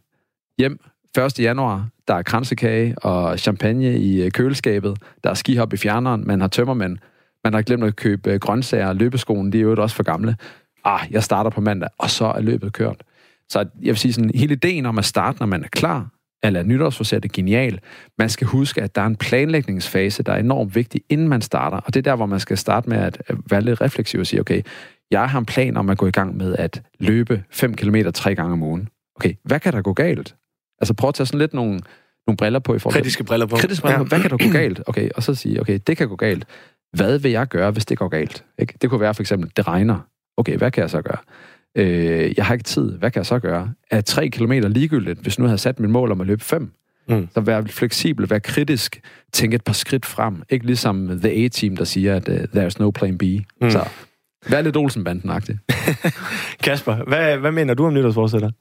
[0.58, 0.80] hjem
[1.18, 1.40] 1.
[1.40, 6.42] januar, der er kransekage og champagne i øh, køleskabet, der er skihop i fjerneren, man
[6.42, 6.98] har tømmermænd,
[7.44, 10.36] man har glemt at købe øh, grøntsager og løbeskoen, de er jo også for gamle.
[10.86, 13.04] Ah, jeg starter på mandag, og så er løbet kørt.
[13.50, 16.08] Så jeg vil sige sådan, hele ideen om at starte, når man er klar,
[16.44, 17.80] eller nytårsforsæt er genial.
[18.18, 21.78] Man skal huske, at der er en planlægningsfase, der er enormt vigtig, inden man starter.
[21.78, 24.40] Og det er der, hvor man skal starte med at være lidt refleksiv og sige,
[24.40, 24.62] okay,
[25.12, 28.36] jeg har en plan om at gå i gang med at løbe 5 km tre
[28.36, 28.90] gange om ugen.
[29.16, 30.36] Okay, hvad kan der gå galt?
[30.82, 31.80] Altså prøv at tage sådan lidt nogle,
[32.28, 33.02] nogle briller på i forhold til...
[33.02, 33.56] Kritiske briller på.
[33.56, 34.04] Kritiske briller på.
[34.04, 34.82] Hvad kan der gå galt?
[34.88, 36.46] Okay, og så sige, okay, det kan gå galt.
[36.94, 38.46] Hvad vil jeg gøre, hvis det går galt?
[38.60, 38.74] Ikke?
[38.82, 40.00] Det kunne være for eksempel, det regner.
[40.38, 41.18] Okay, hvad kan jeg så gøre?
[41.78, 42.98] Øh, jeg har ikke tid.
[42.98, 43.74] Hvad kan jeg så gøre?
[43.92, 46.72] Er tre kilometer ligegyldigt, hvis nu jeg havde sat mit mål om at løbe fem?
[47.08, 47.28] Mm.
[47.34, 49.02] Så vær fleksibel, vær kritisk,
[49.34, 50.44] tænk et par skridt frem.
[50.50, 53.24] Ikke ligesom The A-Team, der siger, at uh, there's no plan B.
[53.62, 53.70] Mm.
[53.70, 53.90] Så
[54.50, 55.58] vær lidt Olsenbanden-agtig.
[56.64, 58.52] Kasper, hvad, hvad mener du om nytårsforsætter?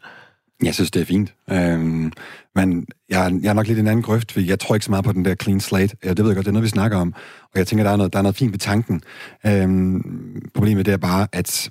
[0.64, 1.34] Jeg synes, det er fint.
[1.50, 2.12] Øhm,
[2.54, 5.04] men jeg, jeg er nok lidt en anden grøft, for jeg tror ikke så meget
[5.04, 5.96] på den der clean slate.
[6.04, 7.14] Ja, det ved jeg godt, det er noget, vi snakker om.
[7.42, 9.02] Og jeg tænker, der er noget, der er noget fint ved tanken.
[9.46, 11.70] Øhm, problemet det er bare, at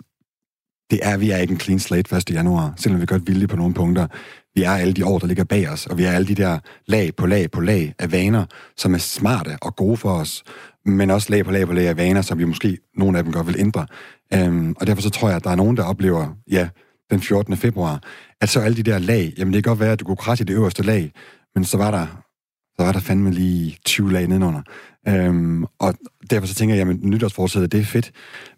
[0.91, 2.31] det er, vi er ikke en clean slate 1.
[2.31, 4.07] januar, selvom vi godt vilje på nogle punkter.
[4.55, 6.59] Vi er alle de år, der ligger bag os, og vi er alle de der
[6.87, 8.45] lag på lag på lag af vaner,
[8.77, 10.43] som er smarte og gode for os,
[10.85, 13.33] men også lag på lag på lag af vaner, som vi måske, nogle af dem
[13.33, 13.85] godt vil ændre.
[14.33, 16.69] Øhm, og derfor så tror jeg, at der er nogen, der oplever, ja,
[17.11, 17.57] den 14.
[17.57, 18.03] februar,
[18.41, 20.43] at så alle de der lag, jamen det kan godt være, at du kunne krasse
[20.43, 21.11] i det øverste lag,
[21.55, 22.05] men så var der,
[22.77, 24.61] så var der fandme lige 20 lag nedenunder.
[25.07, 25.93] Øhm, og
[26.29, 28.11] derfor så tænker jeg, jamen nytårsforsættet, det er fedt,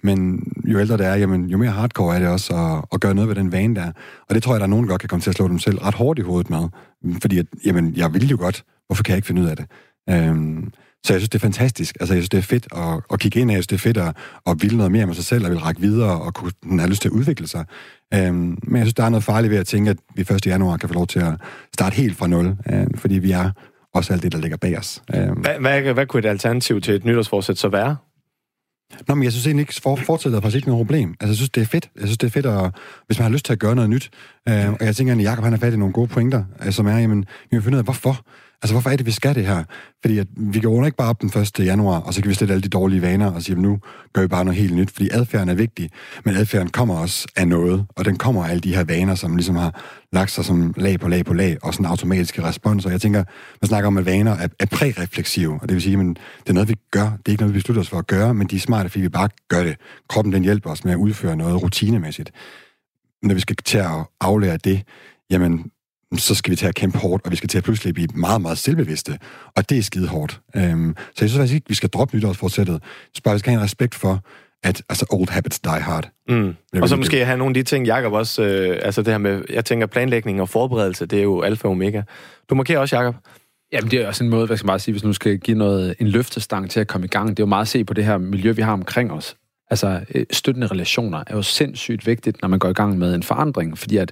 [0.04, 3.14] men jo ældre det er, jamen, jo mere hardcore er det også at, at gøre
[3.14, 3.92] noget ved den vane der.
[4.30, 5.60] Og det tror jeg, der er nogen, der godt kan komme til at slå dem
[5.60, 6.68] selv ret hårdt i hovedet med.
[7.22, 8.64] Fordi, at, jamen, jeg vil jo godt.
[8.86, 9.66] Hvorfor kan jeg ikke finde ud af det?
[10.10, 10.72] Øhm,
[11.04, 11.98] så jeg synes, det er fantastisk.
[12.00, 13.56] Altså, jeg synes, det er fedt at, at kigge ind af.
[13.56, 14.16] Jeg synes, det er fedt at,
[14.48, 17.02] at ville noget mere med sig selv, og vil række videre, og kunne have lyst
[17.02, 17.66] til at udvikle sig.
[18.14, 20.46] Øhm, men jeg synes, der er noget farligt ved at tænke, at vi 1.
[20.46, 21.34] januar kan få lov til at
[21.74, 22.56] starte helt fra nul.
[22.72, 23.52] Øhm, fordi vi er
[23.94, 25.02] også alt det, der ligger bag os.
[25.16, 25.34] Øhm.
[25.34, 27.96] Hvad, hvad, hvad kunne et alternativ til et nytårsforsæt så være?
[29.08, 31.10] Nå, men jeg synes egentlig ikke, for, fortsætter faktisk ikke noget problem.
[31.10, 31.90] Altså, jeg synes, det er fedt.
[31.96, 32.72] Jeg synes, det er fedt, at,
[33.08, 34.10] hvis man har lyst til at gøre noget nyt.
[34.50, 36.88] Øh, og jeg tænker, at Jacob han har fat i nogle gode pointer, øh, som
[36.88, 38.26] er, jamen, vi må finde ud af, hvorfor.
[38.62, 39.64] Altså, hvorfor er det, vi skal det her?
[40.02, 41.60] Fordi at vi går ikke bare op den 1.
[41.60, 43.80] januar, og så kan vi slette alle de dårlige vaner og sige, at nu
[44.14, 45.90] gør vi bare noget helt nyt, fordi adfærden er vigtig.
[46.26, 49.36] Men adfærden kommer også af noget, og den kommer af alle de her vaner, som
[49.36, 49.82] ligesom har
[50.14, 52.90] lagt sig som lag på lag på lag, og sådan automatiske responser.
[52.90, 53.24] Jeg tænker,
[53.62, 56.06] man snakker om, at vaner er, er prærefleksive, og det vil sige, at
[56.44, 57.04] det er noget, vi gør.
[57.04, 59.02] Det er ikke noget, vi beslutter os for at gøre, men de er smarte, fordi
[59.02, 59.76] vi bare gør det.
[60.10, 62.32] Kroppen den hjælper os med at udføre noget rutinemæssigt.
[63.22, 64.84] Men når vi skal til at aflære det,
[65.30, 65.72] jamen,
[66.18, 68.42] så skal vi til at kæmpe hårdt, og vi skal til at pludselig blive meget,
[68.42, 69.18] meget selvbevidste.
[69.56, 70.42] Og det er skide hårdt.
[70.56, 72.84] Øhm, så jeg synes faktisk ikke, vi skal droppe nytårsforsættet.
[73.16, 74.24] Så bare, vi skal have en respekt for,
[74.64, 76.10] at altså, old habits die hard.
[76.30, 76.56] Mm.
[76.82, 79.42] Og så måske have nogle af de ting, Jacob også, øh, altså det her med,
[79.50, 82.02] jeg tænker planlægning og forberedelse, det er jo alfa og omega.
[82.50, 83.16] Du markerer også, Jacob.
[83.74, 85.96] Jamen, det er også en måde, hvad skal man sige, hvis nu skal give noget,
[86.00, 87.30] en løftestang til at komme i gang.
[87.30, 89.36] Det er jo meget at se på det her miljø, vi har omkring os.
[89.70, 93.24] Altså, øh, støttende relationer er jo sindssygt vigtigt, når man går i gang med en
[93.24, 94.12] forandring, fordi at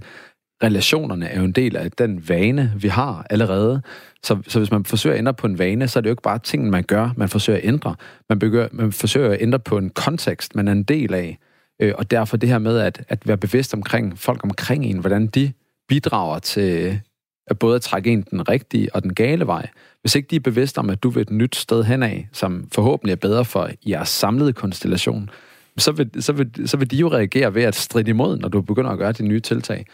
[0.63, 3.81] relationerne er jo en del af den vane, vi har allerede.
[4.23, 6.23] Så, så hvis man forsøger at ændre på en vane, så er det jo ikke
[6.23, 7.95] bare ting, man gør, man forsøger at ændre.
[8.29, 11.37] Man, begynder, man forsøger at ændre på en kontekst, man er en del af.
[11.81, 15.27] Øh, og derfor det her med at, at være bevidst omkring folk omkring en, hvordan
[15.27, 15.51] de
[15.87, 16.99] bidrager til
[17.47, 19.67] at både at trække en den rigtige og den gale vej.
[20.01, 23.11] Hvis ikke de er bevidste om, at du vil et nyt sted henad, som forhåbentlig
[23.11, 25.29] er bedre for jeres samlede konstellation,
[25.77, 28.61] så vil, så, vil, så vil de jo reagere ved at stride imod, når du
[28.61, 29.85] begynder at gøre de nye tiltag.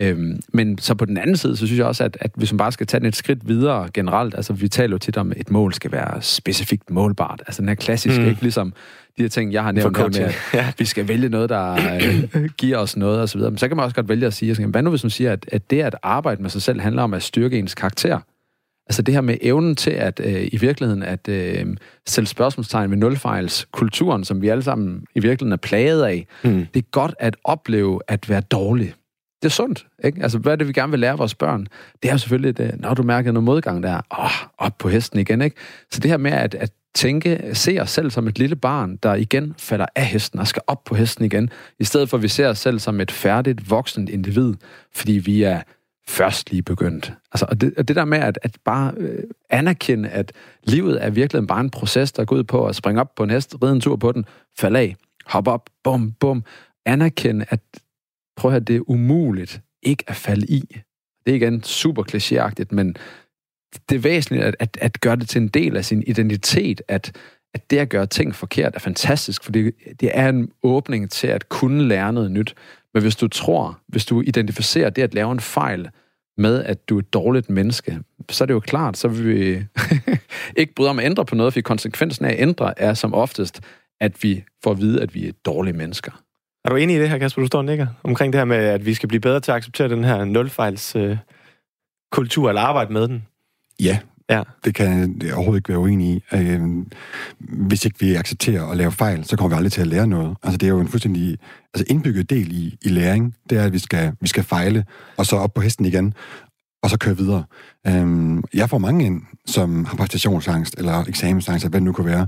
[0.00, 2.56] Øhm, men så på den anden side, så synes jeg også, at, at hvis man
[2.56, 5.36] bare skal tage den et skridt videre generelt, altså vi taler jo tit om, at
[5.40, 7.42] et mål skal være specifikt målbart.
[7.46, 8.28] Altså den her klassiske, mm.
[8.28, 8.72] ikke ligesom
[9.18, 10.72] de her ting, jeg har nævnt med, at ja.
[10.78, 13.40] vi skal vælge noget, der øh, giver os noget osv.
[13.40, 15.46] Men så kan man også godt vælge at sige, hvad nu hvis man siger, at,
[15.52, 18.20] at det at arbejde med sig selv handler om at styrke ens karakter?
[18.88, 21.66] Altså det her med evnen til at øh, i virkeligheden at øh,
[22.06, 26.26] sætte spørgsmålstegn ved nulfejlskulturen, som vi alle sammen i virkeligheden er plaget af.
[26.44, 26.66] Mm.
[26.74, 28.94] Det er godt at opleve at være dårlig
[29.42, 30.22] det er sundt, ikke?
[30.22, 31.66] Altså, hvad er det, vi gerne vil lære vores børn?
[32.02, 35.18] Det er jo selvfølgelig, det, når du mærker noget modgang, der åh, op på hesten
[35.18, 35.56] igen, ikke?
[35.90, 39.14] Så det her med at, at tænke, se os selv som et lille barn, der
[39.14, 42.28] igen falder af hesten og skal op på hesten igen, i stedet for at vi
[42.28, 44.54] ser os selv som et færdigt, voksent individ,
[44.94, 45.62] fordi vi er
[46.08, 47.12] først lige begyndt.
[47.32, 50.32] Altså, og det, og det der med at, at bare øh, anerkende, at
[50.64, 53.30] livet er virkelig bare en proces, der går ud på at springe op på en
[53.30, 54.24] hest, ride en tur på den,
[54.58, 54.96] falde af,
[55.26, 56.44] hoppe op, bum, bum,
[56.86, 57.60] anerkende, at
[58.38, 60.60] prøv at det er umuligt ikke at falde i.
[61.26, 62.96] Det er igen super klichéagtigt, men
[63.88, 67.16] det er væsentligt at, at, at gøre det til en del af sin identitet, at,
[67.54, 69.70] at det at gøre ting forkert er fantastisk, fordi
[70.00, 72.54] det er en åbning til at kunne lære noget nyt.
[72.94, 75.90] Men hvis du tror, hvis du identificerer det at lave en fejl
[76.36, 77.98] med, at du er et dårligt menneske,
[78.30, 79.64] så er det jo klart, så vil vi
[80.60, 83.60] ikke bryde om at ændre på noget, for konsekvensen af at ændre er som oftest,
[84.00, 86.27] at vi får at vide, at vi er dårlige mennesker.
[86.64, 87.86] Er du enig i det her, Kasper, du står og nikker?
[88.02, 90.96] Omkring det her med, at vi skal blive bedre til at acceptere den her nulfejls
[90.96, 91.16] øh,
[92.12, 93.26] kultur, eller arbejde med den?
[93.80, 93.98] Ja,
[94.30, 94.42] Ja.
[94.64, 96.22] det kan jeg overhovedet ikke være uenig i.
[96.34, 96.60] Øh,
[97.38, 100.36] hvis ikke vi accepterer at lave fejl, så kommer vi aldrig til at lære noget.
[100.42, 101.38] Altså, det er jo en fuldstændig
[101.74, 103.34] altså indbygget del i, i læring.
[103.50, 104.84] Det er, at vi skal, vi skal fejle,
[105.16, 106.14] og så op på hesten igen,
[106.82, 107.44] og så køre videre.
[107.86, 112.04] Øh, jeg får mange ind, som har præstationsangst, eller eksamensangst, eller hvad det nu kan
[112.04, 112.26] være,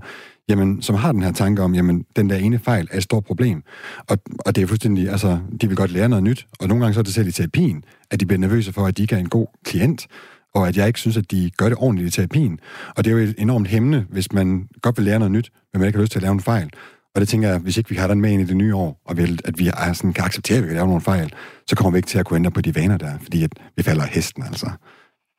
[0.50, 3.24] jamen, som har den her tanke om, jamen, den der ene fejl er et stort
[3.24, 3.62] problem.
[4.08, 6.94] Og, og det er fuldstændig, altså, de vil godt lære noget nyt, og nogle gange
[6.94, 9.18] så er det selv i terapien, at de bliver nervøse for, at de ikke er
[9.18, 10.06] en god klient,
[10.54, 12.58] og at jeg ikke synes, at de gør det ordentligt i terapien.
[12.96, 15.80] Og det er jo et enormt hæmmende, hvis man godt vil lære noget nyt, men
[15.80, 16.70] man ikke har lyst til at lave en fejl.
[17.14, 19.00] Og det tænker jeg, hvis ikke vi har den med ind i det nye år,
[19.04, 21.32] og vil, at vi er sådan, kan acceptere, at vi kan lave nogle fejl,
[21.66, 23.82] så kommer vi ikke til at kunne ændre på de vaner der, fordi at vi
[23.82, 24.70] falder af hesten, altså.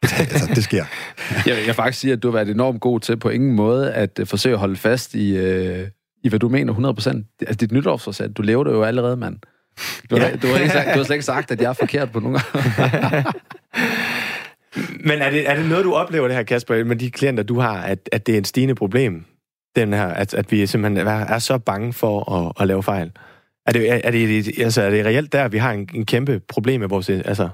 [0.20, 0.86] altså, det sker.
[1.48, 4.20] Jeg vil faktisk sige, at du har været enormt god til på ingen måde at
[4.20, 5.88] uh, forsøge at holde fast i, uh,
[6.24, 7.38] i hvad du mener 100%.
[7.42, 9.38] Altså dit nytårsforsæt, du lever det jo allerede, mand.
[10.10, 12.12] Du, har, du, har ikke sagt, du har slet ikke sagt, at jeg er forkert
[12.12, 12.40] på nogen
[15.06, 17.60] Men er det, er det noget, du oplever det her, Kasper, med de klienter, du
[17.60, 19.26] har, at, at det er et stigende problem?
[19.76, 23.12] Den her, at, at vi simpelthen er, er så bange for at, at lave fejl?
[23.66, 26.06] Er det, er, er, det, altså, er det reelt der, at vi har en, en
[26.06, 27.10] kæmpe problem med vores...
[27.10, 27.50] Altså,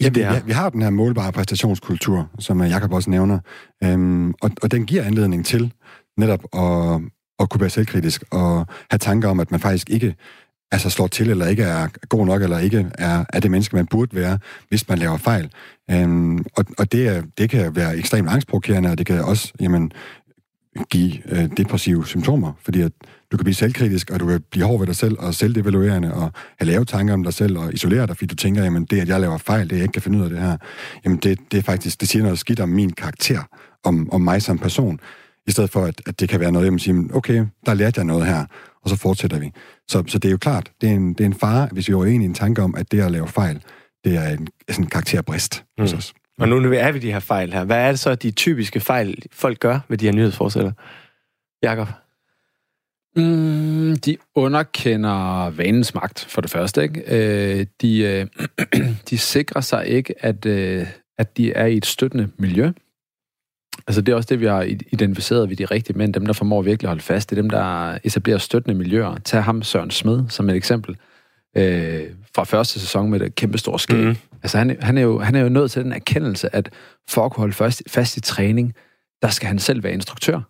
[0.00, 3.38] Ja, vi, ja, vi har den her målbare præstationskultur, som Jakob også nævner,
[3.84, 5.72] øhm, og, og den giver anledning til
[6.16, 7.00] netop at,
[7.40, 10.14] at kunne være selvkritisk og have tanker om, at man faktisk ikke
[10.72, 13.86] altså slår til, eller ikke er god nok, eller ikke er, er det menneske, man
[13.86, 15.50] burde være, hvis man laver fejl.
[15.90, 19.92] Øhm, og og det, det kan være ekstremt angstprovokerende, og det kan også jamen,
[20.90, 22.92] give øh, depressive symptomer, fordi at
[23.32, 26.32] du kan blive selvkritisk, og du kan blive hård ved dig selv, og selvdevaluerende, og
[26.58, 29.08] have lave tanker om dig selv, og isolere dig, fordi du tænker, jamen det, at
[29.08, 30.56] jeg laver fejl, det jeg ikke kan finde ud af det her,
[31.04, 33.42] jamen det, det er faktisk, det siger noget skidt om min karakter,
[33.84, 35.00] om, om mig som person,
[35.46, 37.98] i stedet for, at, at det kan være noget, jeg må sige, okay, der lærte
[37.98, 38.44] jeg noget her,
[38.82, 39.52] og så fortsætter vi.
[39.88, 41.92] Så, så det er jo klart, det er en, det er en fare, hvis vi
[41.92, 43.62] er enige i en tanke om, at det at lave fejl,
[44.04, 45.82] det er en, sådan en karakterbrist mm.
[45.82, 46.14] hos os.
[46.40, 47.64] Og nu er vi de her fejl her.
[47.64, 50.72] Hvad er det så de typiske fejl, folk gør ved de her nyhedsforsætter?
[51.62, 51.88] Jakob?
[53.16, 56.82] Mm, de underkender vanens magt, for det første.
[56.82, 57.02] Ikke?
[57.06, 58.26] Øh, de, øh,
[59.10, 60.86] de sikrer sig ikke, at, øh,
[61.18, 62.72] at de er i et støttende miljø.
[63.86, 66.62] Altså det er også det, vi har identificeret ved de rigtige mænd, dem der formår
[66.62, 69.16] virkelig at holde fast, det er dem, der etablerer støttende miljøer.
[69.24, 70.96] Tag ham Søren Smed som et eksempel
[71.56, 72.02] øh,
[72.34, 74.06] fra første sæson med det kæmpe store skæg.
[74.06, 74.16] Mm.
[74.42, 76.70] Altså han, han, er jo, han er jo nået til den erkendelse, at
[77.08, 78.74] for at kunne holde fast, fast i træning,
[79.22, 80.40] der skal han selv være instruktør.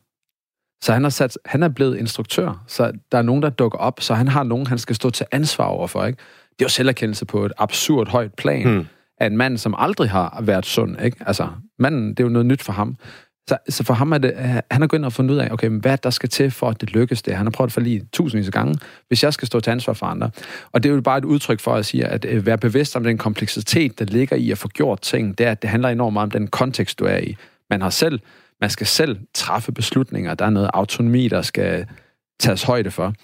[0.82, 4.00] Så han, har sat, han er blevet instruktør, så der er nogen, der dukker op,
[4.00, 6.04] så han har nogen, han skal stå til ansvar overfor.
[6.04, 6.16] Ikke?
[6.50, 8.86] Det er jo selverkendelse på et absurd højt plan mm.
[9.20, 11.02] af en mand, som aldrig har været sund.
[11.02, 11.16] Ikke?
[11.26, 12.96] Altså, manden, det er jo noget nyt for ham.
[13.48, 14.32] Så, så for ham er det,
[14.70, 16.80] han har gået ind og fundet ud af, okay, hvad der skal til for, at
[16.80, 17.34] det lykkes det.
[17.34, 20.06] Han har prøvet at forlige tusindvis af gange, hvis jeg skal stå til ansvar for
[20.06, 20.30] andre.
[20.72, 23.04] Og det er jo bare et udtryk for at sige, at øh, være bevidst om
[23.04, 26.12] den kompleksitet, der ligger i at få gjort ting, det er, at det handler enormt
[26.12, 27.36] meget om den kontekst, du er i.
[27.70, 28.20] Man har selv,
[28.60, 30.34] man skal selv træffe beslutninger.
[30.34, 31.86] Der er noget autonomi, der skal
[32.40, 33.14] tages højde for.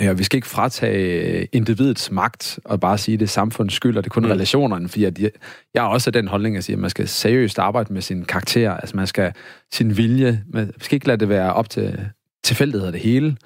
[0.00, 3.96] Ja, vi skal ikke fratage individets magt og bare sige, at det er samfundets skyld,
[3.96, 4.30] og det er kun mm.
[4.30, 5.30] relationerne, fordi at jeg,
[5.74, 8.24] jeg er også af den holdning at sige, at man skal seriøst arbejde med sin
[8.24, 9.32] karakter, altså man skal
[9.72, 12.10] sin vilje, man skal ikke lade det være op til
[12.44, 13.36] tilfældigheder det hele,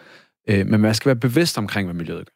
[0.48, 2.34] øh, men man skal være bevidst omkring, hvad miljøet gør.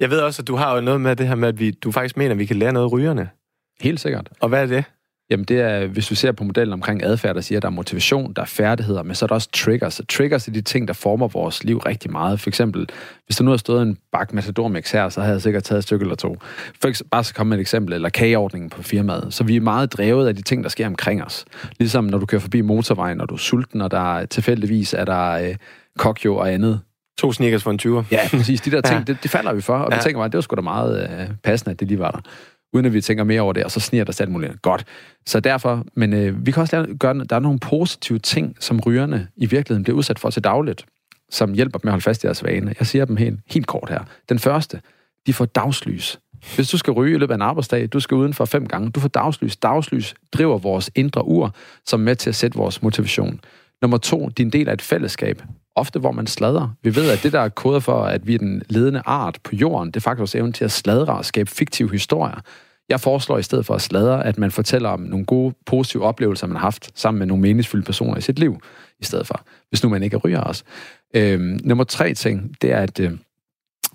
[0.00, 1.92] Jeg ved også, at du har jo noget med det her med, at vi, du
[1.92, 3.30] faktisk mener, at vi kan lære noget af rygerne.
[3.80, 4.28] Helt sikkert.
[4.40, 4.84] Og hvad er det?
[5.30, 7.72] Jamen det er, hvis vi ser på modellen omkring adfærd, der siger, at der er
[7.72, 10.00] motivation, der er færdigheder, men så er der også triggers.
[10.08, 12.40] Triggers er de ting, der former vores liv rigtig meget.
[12.40, 12.88] For eksempel,
[13.26, 15.84] hvis der nu har stået en bak Matador-mix her, så havde jeg sikkert taget et
[15.84, 16.36] stykke eller to.
[16.80, 19.34] For eksempel, bare så komme med et eksempel, eller kageordningen på firmaet.
[19.34, 21.44] Så vi er meget drevet af de ting, der sker omkring os.
[21.78, 25.04] Ligesom når du kører forbi motorvejen, og du er sulten, og der er, tilfældigvis er
[25.04, 25.56] der øh,
[25.98, 26.80] kokjo og andet.
[27.18, 28.04] To sneakers for en 20'er.
[28.10, 28.60] Ja, præcis.
[28.60, 29.04] De der ting, ja.
[29.12, 29.96] det, det falder vi for, og ja.
[29.96, 32.20] vi tænker bare, det var sgu da meget øh, passende, at det lige var der
[32.74, 34.62] uden at vi tænker mere over det, og så sniger der sig alt muligt.
[34.62, 34.84] Godt.
[35.26, 38.80] Så derfor, men øh, vi kan også lave, gøre, der er nogle positive ting, som
[38.80, 40.86] rygerne i virkeligheden bliver udsat for til dagligt,
[41.30, 42.74] som hjælper dem med at holde fast i deres vane.
[42.78, 44.00] Jeg siger dem helt, helt kort her.
[44.28, 44.80] Den første,
[45.26, 46.18] de får dagslys.
[46.54, 49.00] Hvis du skal ryge i løbet af en arbejdsdag, du skal udenfor fem gange, du
[49.00, 49.56] får dagslys.
[49.56, 51.54] Dagslys driver vores indre ur,
[51.86, 53.40] som er med til at sætte vores motivation.
[53.82, 55.42] Nummer to, din del af et fællesskab.
[55.76, 56.68] ofte hvor man sladrer.
[56.82, 59.56] Vi ved, at det, der er kodet for, at vi er den ledende art på
[59.56, 62.40] jorden, det er faktisk vores evne til at sladre og skabe fiktive historier.
[62.88, 66.46] Jeg foreslår i stedet for at sladre, at man fortæller om nogle gode, positive oplevelser,
[66.46, 68.60] man har haft sammen med nogle meningsfulde personer i sit liv,
[69.00, 70.64] i stedet for, hvis nu man ikke ryger os.
[71.14, 73.12] Øhm, nummer tre ting, det er, at øh,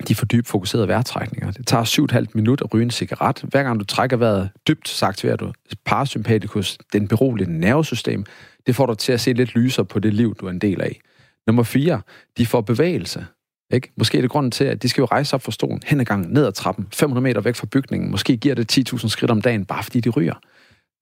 [0.08, 1.52] de får dybt fokuserede vejrtrækninger.
[1.52, 3.41] Det tager 7,5 minutter at ryge en cigaret.
[3.43, 5.54] Hver gang du trækker vejret dybt, så aktiverer du
[5.86, 8.25] parasympatikus, den beroligende nervesystem.
[8.67, 10.82] Det får dig til at se lidt lysere på det liv, du er en del
[10.82, 10.99] af.
[11.47, 12.02] Nummer 4,
[12.38, 13.25] de får bevægelse.
[13.73, 13.91] Ikke?
[13.97, 16.05] Måske er det grunden til, at de skal jo rejse op fra stolen, hen ad
[16.05, 18.12] gangen, ned ad trappen, 500 meter væk fra bygningen.
[18.12, 20.34] Måske giver det 10.000 skridt om dagen, bare fordi de ryger.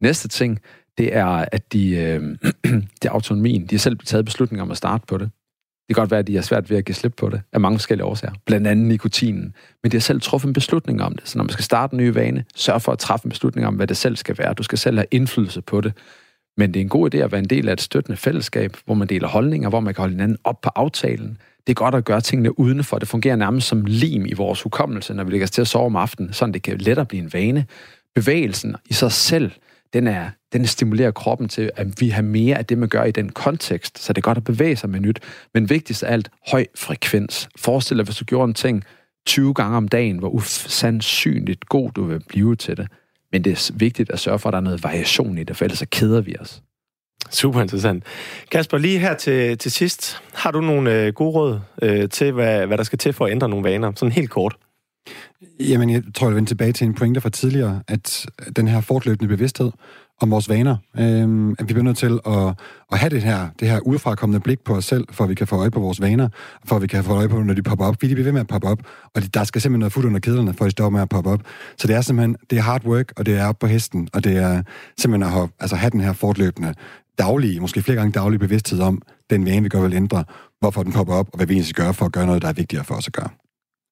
[0.02, 0.60] Næste ting,
[0.98, 2.22] det er, at de, øh,
[3.02, 3.66] det er autonomien.
[3.66, 5.30] De har selv taget beslutninger om at starte på det.
[5.88, 7.60] Det kan godt være, at de har svært ved at give slip på det, af
[7.60, 8.34] mange forskellige årsager.
[8.46, 9.54] Blandt andet nikotinen.
[9.84, 11.28] Men de har selv truffet en beslutning om det.
[11.28, 13.76] Så når man skal starte en ny vane, sørg for at træffe en beslutning om,
[13.76, 14.54] hvad det selv skal være.
[14.54, 15.94] Du skal selv have indflydelse på det.
[16.58, 18.94] Men det er en god idé at være en del af et støttende fællesskab, hvor
[18.94, 21.38] man deler holdninger, hvor man kan holde hinanden op på aftalen.
[21.68, 23.00] Det er godt at gøre tingene udenfor.
[23.00, 25.96] Det fungerer nærmest som lim i vores hukommelse, når vi ligger til at sove om
[25.96, 27.66] aftenen, så det kan lettere blive en vane.
[28.16, 29.52] Bevægelsen i sig selv
[29.94, 33.12] den, er, den stimulerer kroppen til, at vi har mere af det, man gør i
[33.12, 34.04] den kontekst.
[34.04, 35.20] Så det er godt at bevæge sig med nyt.
[35.54, 37.50] Men vigtigst af alt, høj frekvens.
[37.58, 38.84] Forestil dig, hvis du gjorde en ting
[39.26, 42.88] 20 gange om dagen, hvor usandsynligt god du vil blive til det.
[43.32, 45.66] Men det er vigtigt at sørge for, at der er noget variation i det, for
[45.66, 46.62] ellers så keder vi os.
[47.30, 48.04] Super interessant.
[48.52, 52.68] Kasper, lige her til, til sidst, har du nogle øh, gode råd øh, til, hvad,
[52.68, 53.92] hvad der skal til for at ændre nogle vaner?
[53.96, 54.56] Sådan helt kort.
[55.60, 59.28] Jamen, jeg tror, jeg vender tilbage til en pointe fra tidligere, at den her fortløbende
[59.28, 59.72] bevidsthed
[60.22, 62.54] om vores vaner, øh, at vi bliver nødt til at,
[62.92, 65.48] at have det her, det her udefrakommende blik på os selv, for at vi kan
[65.48, 66.30] få øje på vores vaner,
[66.66, 68.02] for at vi kan få øje på, når de popper op.
[68.02, 68.80] Vi bliver ved med at poppe op,
[69.16, 71.30] og der skal simpelthen noget fuldt under kedlerne, for at de stopper med at poppe
[71.30, 71.42] op.
[71.78, 74.24] Så det er simpelthen, det er hard work, og det er op på hesten, og
[74.24, 74.64] det er
[74.98, 76.74] simpelthen at have, altså have den her fortløbende,
[77.18, 80.24] daglige, måske flere gange daglige bevidsthed om den vane, vi gør vil ændre,
[80.60, 82.48] hvorfor den popper op, og hvad vi egentlig skal gøre for at gøre noget, der
[82.48, 83.30] er vigtigere for os at gøre.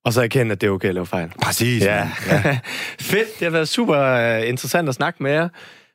[0.06, 1.32] Og så erkende, at det er okay at lave fejl.
[1.42, 1.84] Præcis.
[1.84, 1.96] Ja.
[2.30, 2.60] ja.
[3.00, 3.28] Fedt.
[3.40, 5.50] Det har været super øh, interessant at snakke med jer.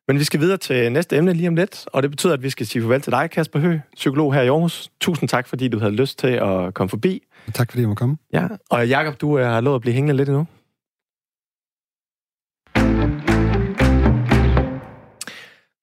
[0.09, 2.51] Men vi skal videre til næste emne lige om lidt, og det betyder, at vi
[2.51, 4.91] skal sige farvel til dig, Kasper Hø, psykolog her i Aarhus.
[5.01, 7.23] Tusind tak, fordi du havde lyst til at komme forbi.
[7.55, 8.17] Tak, fordi jeg måtte komme.
[8.33, 10.47] Ja, og Jakob, du har lovet at blive hængende lidt endnu.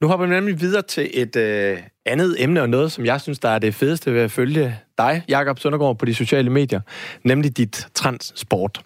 [0.02, 3.40] Nu hopper vi nemlig videre til et øh, andet emne, og noget, som jeg synes,
[3.40, 6.82] der er det fedeste ved at følge dig, Jakob Søndergaard, på de sociale medier,
[7.24, 8.82] nemlig dit transsport.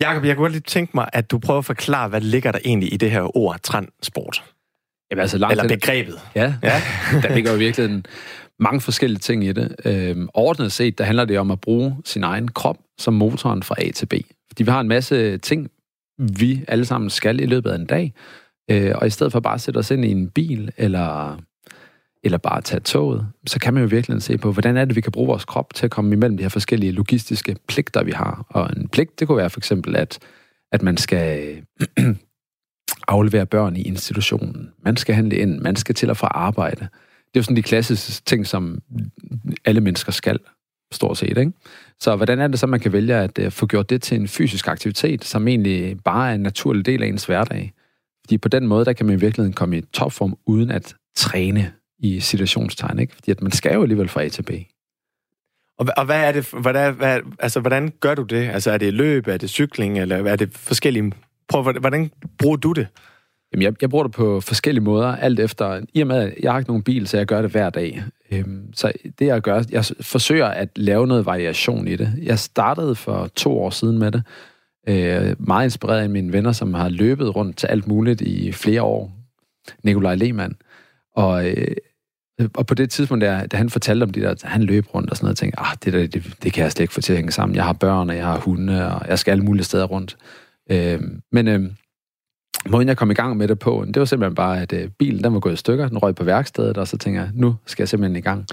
[0.00, 2.58] Jakob, jeg kunne godt lige tænke mig, at du prøver at forklare, hvad ligger der
[2.64, 4.44] egentlig i det her ord transport?
[5.10, 6.20] Jamen, altså langt Eller begrebet.
[6.34, 6.82] Ja, ja.
[7.22, 8.02] der ligger jo virkelig
[8.58, 9.76] mange forskellige ting i det.
[9.84, 13.74] Øhm, overordnet set, der handler det om at bruge sin egen krop som motoren fra
[13.78, 14.14] A til B.
[14.48, 15.70] Fordi vi har en masse ting,
[16.18, 18.14] vi alle sammen skal i løbet af en dag,
[18.70, 21.36] øh, og i stedet for bare at sætte os ind i en bil, eller
[22.22, 25.00] eller bare tage toget, så kan man jo virkelig se på, hvordan er det, vi
[25.00, 28.46] kan bruge vores krop til at komme imellem de her forskellige logistiske pligter, vi har.
[28.48, 30.18] Og en pligt, det kunne være for eksempel, at,
[30.72, 31.56] at man skal
[33.08, 34.70] aflevere børn i institutionen.
[34.84, 36.80] Man skal handle ind, man skal til og fra arbejde.
[36.80, 38.82] Det er jo sådan de klassiske ting, som
[39.64, 40.38] alle mennesker skal,
[40.92, 41.38] stort set.
[41.38, 41.52] Ikke?
[42.00, 44.28] Så hvordan er det så, man kan vælge at øh, få gjort det til en
[44.28, 47.72] fysisk aktivitet, som egentlig bare er en naturlig del af ens hverdag?
[48.30, 51.72] Fordi på den måde, der kan man i virkeligheden komme i topform uden at træne
[51.98, 53.14] i situationstegn, ikke?
[53.14, 54.50] Fordi at man skal jo alligevel fra A til B.
[55.78, 58.48] Og, og hvad er det, hvordan, hvad, altså, hvordan gør du det?
[58.48, 61.12] Altså, er det løb, er det cykling, eller er det forskellige...
[61.48, 62.86] Prøv, hvordan bruger du det?
[63.52, 65.80] Jamen, jeg, jeg bruger det på forskellige måder, alt efter...
[65.94, 68.02] I og med, at jeg har ikke nogen bil, så jeg gør det hver dag.
[68.32, 69.62] Øhm, så det, jeg gør...
[69.70, 72.14] Jeg forsøger at lave noget variation i det.
[72.22, 74.22] Jeg startede for to år siden med det.
[74.88, 78.82] Øh, meget inspireret af mine venner, som har løbet rundt til alt muligt i flere
[78.82, 79.12] år.
[79.84, 80.56] Nikolaj Lehmann.
[81.14, 81.76] Og øh,
[82.54, 85.16] og på det tidspunkt, der, da han fortalte om det der, han løb rundt og
[85.16, 87.16] sådan noget, tænkte ah, det, der, det, det kan jeg slet ikke få til at
[87.16, 87.56] hænge sammen.
[87.56, 90.16] Jeg har børn, og jeg har hunde, og jeg skal alle mulige steder rundt.
[90.70, 91.00] Øh,
[91.32, 91.70] men øh,
[92.68, 95.24] måden, jeg kom i gang med det på, det var simpelthen bare, at øh, bilen
[95.24, 97.82] den var gået i stykker, den røg på værkstedet, og så tænker jeg, nu skal
[97.82, 98.46] jeg simpelthen i gang.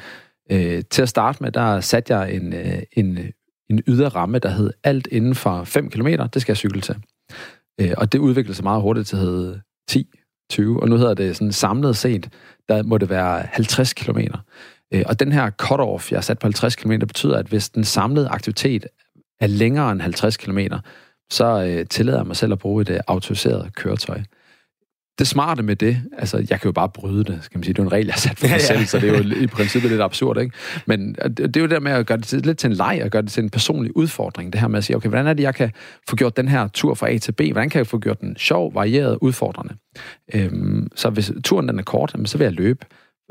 [0.52, 3.20] Øh, til at starte med, der satte jeg en, øh, en,
[3.70, 6.96] en ydre ramme, der hed alt inden for 5 km, det skal jeg cykle til.
[7.82, 10.08] Øh, og det udviklede sig meget hurtigt til at hedde 10,
[10.50, 12.30] 20, og nu hedder det sådan samlet set,
[12.70, 14.20] der må det være 50 km.
[14.94, 17.84] Øh, og den her cut-off, jeg har sat på 50 km, betyder, at hvis den
[17.84, 18.86] samlede aktivitet
[19.40, 20.60] er længere end 50 km,
[21.32, 24.22] så øh, tillader jeg mig selv at bruge et øh, autoriseret køretøj.
[25.20, 27.74] Det smarte med det, altså jeg kan jo bare bryde det, skal man sige.
[27.74, 29.48] Det er en regel, jeg har sat for mig selv, så det er jo i
[29.48, 30.54] princippet lidt absurd, ikke?
[30.86, 33.10] Men det er jo der med at gøre det til, lidt til en leg, og
[33.10, 34.54] gøre det til en personlig udfordring.
[34.54, 35.72] Det her med at sige, okay, hvordan er det, jeg kan
[36.10, 37.42] få gjort den her tur fra A til B?
[37.52, 39.74] Hvordan kan jeg få gjort den sjov, varieret, udfordrende?
[40.34, 42.86] Øhm, så hvis turen den er kort, så vil jeg løbe.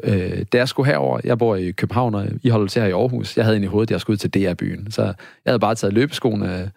[0.04, 2.92] Øh, da jeg skulle herover, jeg bor i København, og I holder til her i
[2.92, 3.36] Aarhus.
[3.36, 4.90] Jeg havde egentlig i hovedet, at jeg skulle ud til DR-byen.
[4.90, 5.14] Så jeg
[5.46, 6.70] havde bare taget løbeskoene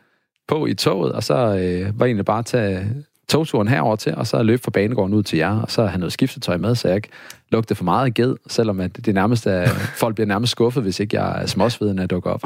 [0.48, 2.88] på i toget, og så øh, var egentlig bare tage
[3.30, 6.14] togturen herover til, og så løb fra banegården ud til jer, og så have noget
[6.14, 7.10] skiftetøj med, så jeg ikke
[7.52, 9.68] lugter for meget ged, selvom at det nærmest er,
[10.02, 12.44] folk bliver nærmest skuffet, hvis ikke jeg er småsveden, at dukke op.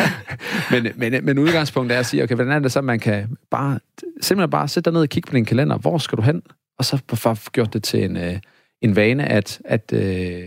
[0.72, 3.78] men, men, men udgangspunktet er at sige, okay, hvordan er det så, man kan bare,
[4.20, 6.42] simpelthen bare sætte dig ned og kigge på din kalender, hvor skal du hen?
[6.78, 8.38] Og så få gjort det til en, øh,
[8.82, 10.44] en vane at, at, øh,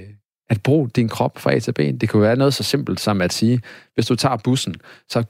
[0.50, 1.78] at bruge din krop fra A til B.
[1.78, 3.62] Det kan være noget så simpelt som at sige,
[3.94, 4.76] hvis du tager bussen,
[5.10, 5.24] så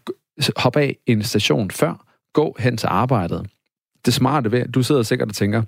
[0.57, 3.47] hop af en station før, gå hen til arbejdet.
[4.05, 5.63] Det smarte ved, du sidder sikkert og tænker,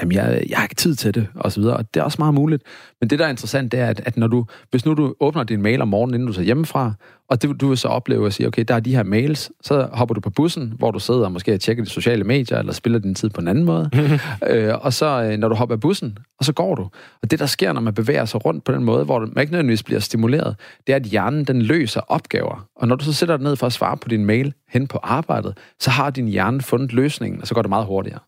[0.00, 1.76] jamen jeg, jeg har ikke tid til det, og så videre.
[1.76, 2.62] Og det er også meget muligt.
[3.00, 5.44] Men det, der er interessant, det er, at, at når du, hvis nu du åbner
[5.44, 6.92] din mail om morgenen, inden du tager hjemmefra,
[7.28, 9.88] og det, du vil så opleve at sige, okay, der er de her mails, så
[9.92, 12.98] hopper du på bussen, hvor du sidder og måske tjekker de sociale medier, eller spiller
[12.98, 13.90] din tid på en anden måde.
[14.50, 16.82] øh, og så, øh, når du hopper af bussen, og så går du.
[17.22, 19.52] Og det, der sker, når man bevæger sig rundt på den måde, hvor man ikke
[19.52, 20.56] nødvendigvis bliver stimuleret,
[20.86, 22.66] det er, at hjernen, den løser opgaver.
[22.76, 24.98] Og når du så sætter dig ned for at svare på din mail hen på
[25.02, 28.20] arbejdet, så har din hjerne fundet løsningen, og så går det meget hurtigere.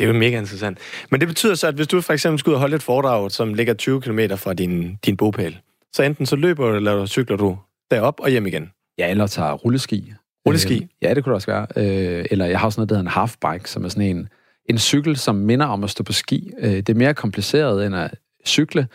[0.00, 0.78] Det er jo mega interessant.
[1.10, 3.30] Men det betyder så, at hvis du for eksempel skal ud og holde et foredrag,
[3.30, 5.58] som ligger 20 km fra din, din bopæl,
[5.92, 7.58] så enten så løber du, eller cykler du
[7.90, 8.70] derop og hjem igen.
[8.98, 10.12] Ja, eller tager rulleski.
[10.46, 10.74] Rulleski?
[10.74, 11.66] Øh, ja, det kunne det også være.
[11.76, 14.28] Øh, eller jeg har sådan noget, der hedder en halfbike, som er sådan en,
[14.70, 16.52] en cykel, som minder om at stå på ski.
[16.58, 18.10] Øh, det er mere kompliceret end at
[18.46, 18.88] cykle.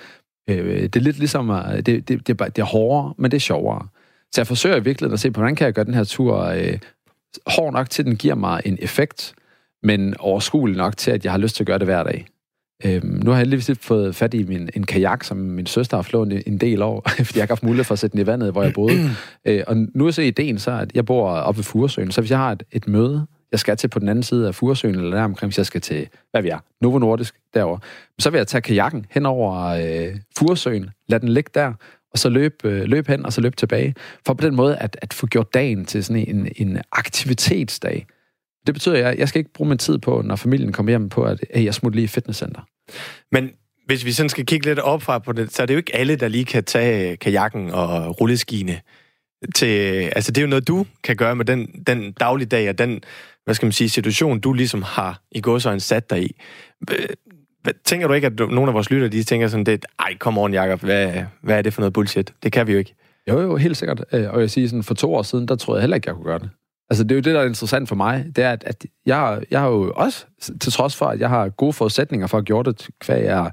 [0.50, 3.42] Øh, det er lidt ligesom, at det, det, det, det er hårdere, men det er
[3.42, 3.88] sjovere.
[4.32, 6.80] Så jeg forsøger virkelig at se på, hvordan kan jeg gøre den her tur øh,
[7.48, 9.36] hård nok til, at den giver mig en effekt,
[9.86, 12.26] men overskuelig nok til, at jeg har lyst til at gøre det hver dag.
[12.86, 16.02] Øhm, nu har jeg heldigvis fået fat i min, en kajak, som min søster har
[16.02, 18.52] flået en del år, fordi jeg har haft mulighed for at sætte den i vandet,
[18.52, 19.10] hvor jeg boede.
[19.48, 22.32] øh, og nu er så ideen så, at jeg bor oppe ved Furesøen, så hvis
[22.32, 25.18] jeg har et, et møde, jeg skal til på den anden side af Furesøen, eller
[25.18, 27.80] der omkring, hvis jeg skal til, hvad vi er, Novo Nordisk derovre,
[28.20, 31.74] så vil jeg tage kajakken hen over øh, Furesøen, lad den ligge der,
[32.12, 34.98] og så løb, øh, løb hen, og så løb tilbage, for på den måde at,
[35.02, 38.06] at få gjort dagen til sådan en, en aktivitetsdag.
[38.66, 41.10] Det betyder, at jeg, jeg skal ikke bruge min tid på, når familien kommer hjem
[41.10, 42.62] på, at hey, jeg smutter lige i fitnesscenter.
[43.32, 43.50] Men
[43.86, 46.16] hvis vi sådan skal kigge lidt opfra på det, så er det jo ikke alle,
[46.16, 48.80] der lige kan tage kajakken og rulleskiene
[49.56, 49.66] til...
[50.16, 53.02] Altså, det er jo noget, du kan gøre med den, den dagligdag og den,
[53.46, 56.36] hvad skal man sige, situation, du ligesom har i gåsøjne sat dig i.
[57.86, 60.54] Tænker du ikke, at nogle af vores lytter, de tænker sådan, det, ej, kom on,
[60.54, 62.34] Jacob, hvad, hvad er det for noget bullshit?
[62.44, 62.96] Det kan vi jo ikke.
[63.30, 64.06] Jo, jo, helt sikkert.
[64.12, 66.16] Øh, og jeg siger sådan, for to år siden, der troede jeg heller ikke, jeg
[66.16, 66.50] kunne gøre det.
[66.90, 69.44] Altså, det er jo det, der er interessant for mig, det er, at, at jeg,
[69.52, 70.26] jeg har jo også,
[70.62, 73.50] til trods for, at jeg har gode forudsætninger for at gøre det, hvad jeg er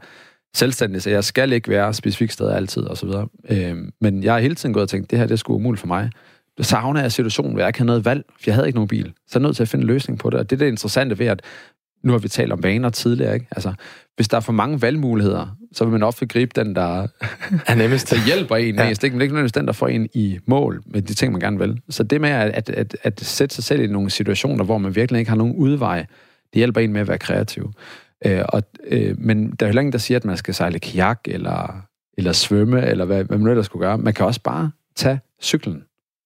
[0.55, 3.29] selvstændig, så jeg skal ikke være specifikt sted altid, og så videre.
[3.49, 5.81] Øh, men jeg har hele tiden gået og tænkt, det her, det er sgu umuligt
[5.81, 6.11] for mig.
[6.59, 8.89] Så savner jeg situationen, hvor jeg ikke havde noget valg, for jeg havde ikke nogen
[8.89, 9.05] bil.
[9.05, 10.69] Så jeg er nødt til at finde en løsning på det, og det er det
[10.69, 11.43] interessante ved, at
[12.05, 13.47] nu har vi talt om vaner tidligere, ikke?
[13.51, 13.75] Altså,
[14.17, 17.07] hvis der er for mange valgmuligheder, så vil man ofte gribe den, der
[17.67, 18.11] er nemmest.
[18.11, 18.89] der hjælper en ja.
[18.89, 19.05] mest.
[19.05, 19.15] Ikke?
[19.15, 21.41] Men det er ikke nødvendigvis den, der får en i mål med de ting, man
[21.41, 21.81] gerne vil.
[21.89, 24.97] Så det med at, at, at, at sætte sig selv i nogle situationer, hvor man
[24.97, 25.99] virkelig ikke har nogen udvej,
[26.53, 27.73] det hjælper en med at være kreativ.
[28.27, 31.21] Øh, og, øh, men der er heller ingen, der siger, at man skal sejle kajak,
[31.25, 31.83] eller,
[32.19, 33.99] eller svømme, eller hvad, hvad man nu der skulle gøre.
[33.99, 35.83] Man kan også bare tage cyklen.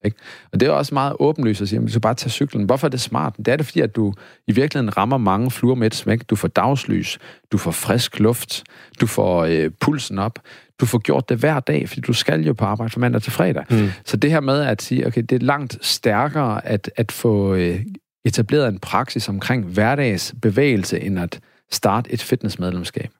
[0.06, 0.16] Ikke?
[0.52, 2.64] Og det er også meget åbenlyst at sige, at du skal bare tage cyklen.
[2.64, 3.36] Hvorfor er det smart?
[3.36, 4.12] Det er det, fordi at du
[4.46, 6.30] i virkeligheden rammer mange fluer med et smæk.
[6.30, 7.18] Du får dagslys,
[7.52, 8.64] du får frisk luft,
[9.00, 10.38] du får øh, pulsen op.
[10.80, 13.32] Du får gjort det hver dag, fordi du skal jo på arbejde fra mandag til
[13.32, 13.64] fredag.
[13.70, 13.88] Mm.
[14.04, 17.80] Så det her med at sige, okay, det er langt stærkere at, at få øh,
[18.24, 21.40] etableret en praksis omkring hverdags bevægelse, end at
[21.70, 23.10] starte et fitnessmedlemskab.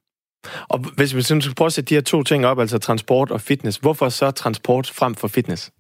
[0.68, 3.40] Og hvis vi skal prøve at sætte de her to ting op, altså transport og
[3.40, 5.70] fitness, hvorfor så transport frem for fitness?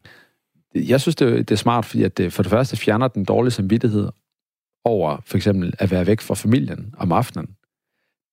[0.76, 3.52] Jeg synes, det, det er smart, fordi at det for det første fjerner den dårlige
[3.52, 4.08] samvittighed
[4.84, 7.48] over for eksempel at være væk fra familien om aftenen.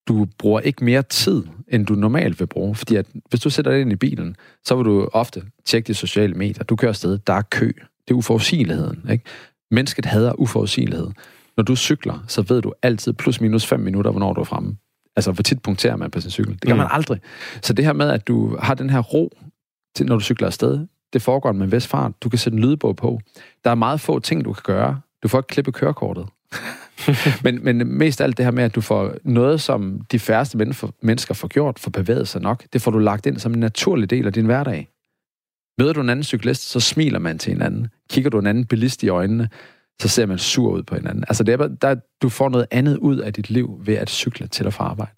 [0.08, 2.74] Du bruger ikke mere tid, end du normalt vil bruge.
[2.74, 5.94] Fordi at hvis du sætter dig ind i bilen, så vil du ofte tjekke de
[5.94, 6.64] sociale medier.
[6.64, 7.66] Du kører afsted, der er kø.
[8.08, 9.10] Det er uforudsigeligheden.
[9.10, 9.24] Ikke?
[9.70, 11.10] Mennesket hader uforudsigelighed.
[11.56, 14.76] Når du cykler, så ved du altid plus minus 5 minutter, hvornår du er fremme.
[15.16, 16.52] Altså, hvor tit punkterer man på sin cykel?
[16.52, 16.78] Det kan mm.
[16.78, 17.20] man aldrig.
[17.62, 19.30] Så det her med, at du har den her ro,
[19.96, 22.12] til, når du cykler afsted, det foregår med en fart.
[22.22, 23.20] Du kan sætte en lydbog på.
[23.64, 25.00] Der er meget få ting, du kan gøre.
[25.22, 26.26] Du får ikke klippe kørekortet.
[27.44, 30.58] men, men mest alt det her med, at du får noget, som de færreste
[31.02, 34.10] mennesker får gjort, får bevæget sig nok, det får du lagt ind som en naturlig
[34.10, 34.88] del af din hverdag.
[35.78, 37.88] Møder du en anden cyklist, så smiler man til hinanden.
[38.10, 39.48] Kigger du en anden bilist i øjnene,
[40.02, 41.24] så ser man sur ud på hinanden.
[41.28, 44.46] Altså, det er, der, du får noget andet ud af dit liv ved at cykle
[44.46, 45.12] til og fra arbejde.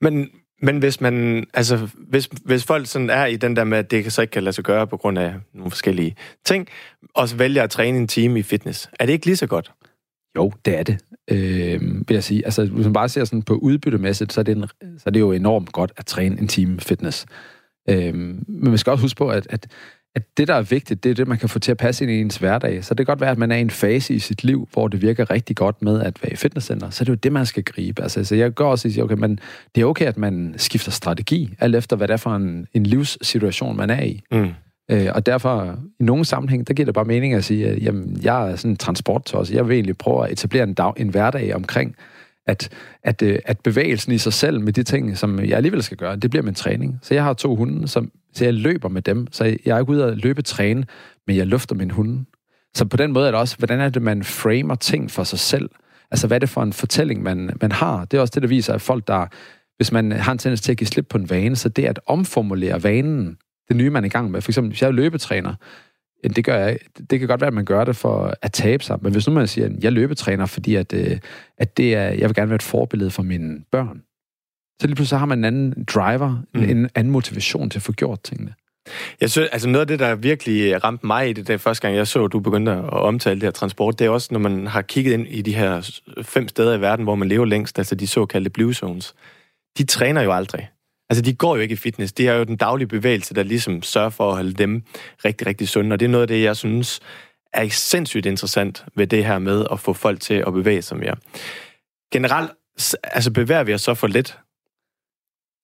[0.00, 0.28] Men
[0.62, 4.12] men hvis man, altså, hvis, hvis folk sådan er i den der med, at det
[4.12, 6.68] så ikke kan lade sig gøre på grund af nogle forskellige ting,
[7.14, 9.72] og så vælger at træne en time i fitness, er det ikke lige så godt?
[10.36, 10.98] Jo, det er det,
[11.30, 12.44] øh, vil jeg sige.
[12.44, 15.20] Altså, hvis man bare ser sådan på udbyttemæssigt, så er det, en, så er det
[15.20, 17.26] jo enormt godt at træne en time fitness.
[17.88, 19.66] Øh, men man skal også huske på, at, at,
[20.14, 22.10] at det, der er vigtigt, det er det, man kan få til at passe ind
[22.10, 22.84] i ens hverdag.
[22.84, 24.88] Så det kan godt være, at man er i en fase i sit liv, hvor
[24.88, 26.90] det virker rigtig godt med at være i fitnesscenter.
[26.90, 28.02] Så det er jo det, man skal gribe.
[28.02, 29.40] Altså, så jeg går også og siger, okay, men
[29.74, 32.86] det er okay, at man skifter strategi, alt efter, hvad det er for en, en
[32.86, 34.22] livssituation, man er i.
[34.32, 34.50] Mm.
[34.90, 38.18] Øh, og derfor, i nogle sammenhæng, der giver det bare mening at sige, at jamen,
[38.22, 39.50] jeg er sådan en transporttos.
[39.50, 41.96] Jeg vil egentlig prøve at etablere en, dag, en hverdag omkring,
[42.46, 42.68] at,
[43.02, 46.16] at, øh, at bevægelsen i sig selv med de ting, som jeg alligevel skal gøre,
[46.16, 46.98] det bliver min træning.
[47.02, 49.26] Så jeg har to hunde, som, så jeg løber med dem.
[49.32, 50.84] Så jeg er ikke ude at løbe træne,
[51.26, 52.24] men jeg lufter min hunde.
[52.74, 55.38] Så på den måde er det også, hvordan er det, man framer ting for sig
[55.38, 55.70] selv?
[56.10, 58.04] Altså, hvad er det for en fortælling, man, man har?
[58.04, 59.26] Det er også det, der viser, at folk, der,
[59.76, 62.00] hvis man har en tendens til at give slip på en vane, så det at
[62.06, 63.36] omformulere vanen,
[63.68, 64.40] det nye, man er i gang med.
[64.40, 65.54] For eksempel, hvis jeg er løbetræner,
[66.22, 66.78] det, gør jeg,
[67.10, 69.34] det kan godt være, at man gør det for at tabe sig, men hvis nu
[69.34, 71.18] man siger, at jeg løbetræner, fordi at, øh,
[71.58, 74.02] at det er, jeg vil gerne være et forbillede for mine børn,
[74.80, 76.62] så lige pludselig har man en anden driver, mm.
[76.62, 78.54] en anden motivation til at få gjort tingene.
[79.20, 81.96] Jeg synes, altså noget af det, der virkelig ramte mig i det, det første gang,
[81.96, 84.66] jeg så, at du begyndte at omtale det her transport, det er også, når man
[84.66, 87.94] har kigget ind i de her fem steder i verden, hvor man lever længst, altså
[87.94, 89.14] de såkaldte blue zones.
[89.78, 90.68] De træner jo aldrig.
[91.12, 92.12] Altså, de går jo ikke i fitness.
[92.12, 94.82] Det er jo den daglige bevægelse, der ligesom sørger for at holde dem
[95.24, 95.94] rigtig, rigtig sunde.
[95.94, 97.00] Og det er noget af det, jeg synes
[97.52, 101.16] er sindssygt interessant ved det her med at få folk til at bevæge sig mere.
[102.12, 102.50] Generelt,
[103.02, 104.38] altså bevæger vi os så for lidt?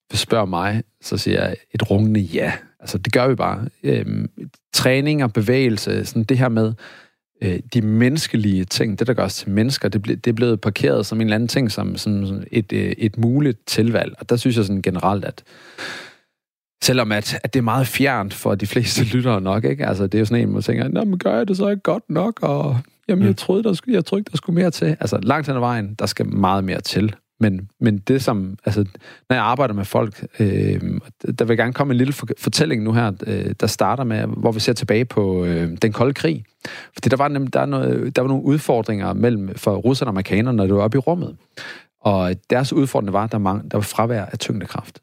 [0.09, 2.53] Hvis spørger mig, så siger jeg et rungende ja.
[2.80, 3.68] Altså, det gør vi bare.
[3.82, 4.30] Øhm,
[4.74, 6.74] træning og bevægelse, sådan det her med,
[7.43, 10.61] øh, de menneskelige ting, det der gør os til mennesker, det, ble, det er blevet
[10.61, 14.14] parkeret som en eller anden ting, som, som et, øh, et muligt tilvalg.
[14.18, 15.45] Og der synes jeg sådan generelt, at
[16.82, 19.86] selvom at, at det er meget fjernt for de fleste lyttere nok, ikke?
[19.86, 21.82] Altså, det er jo sådan en, man tænker, Nå, men gør jeg det så ikke
[21.82, 22.43] godt nok?
[22.43, 23.34] Og jamen, jeg mm.
[23.34, 24.97] troede, der skulle, jeg troede ikke, der skulle mere til.
[25.01, 27.14] Altså, langt hen ad vejen, der skal meget mere til.
[27.41, 28.84] Men, men det som, altså,
[29.28, 30.80] når jeg arbejder med folk, øh,
[31.39, 34.61] der vil gerne komme en lille fortælling nu her, øh, der starter med, hvor vi
[34.61, 36.45] ser tilbage på øh, den kolde krig.
[36.93, 40.57] Fordi der var, nemlig, der, noget, der var nogle udfordringer mellem for russerne og amerikanerne,
[40.57, 41.36] når det var oppe i rummet.
[42.01, 45.01] Og deres udfordring var, at der, der var fravær af tyngdekraft.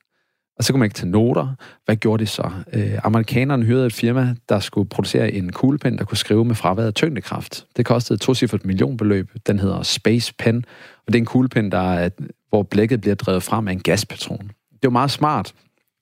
[0.57, 1.55] Og så kunne man ikke tage noter.
[1.85, 2.51] Hvad gjorde de så?
[2.73, 6.87] Øh, amerikanerne hyrede et firma, der skulle producere en kuglepen, der kunne skrive med fraværet
[6.87, 7.65] af tyngdekraft.
[7.77, 9.31] Det kostede et tocifret millionbeløb.
[9.47, 10.57] Den hedder Space Pen.
[10.97, 12.09] Og det er en kuglepen, der er,
[12.49, 14.51] hvor blækket bliver drevet frem af en gaspatron.
[14.71, 15.53] Det var meget smart.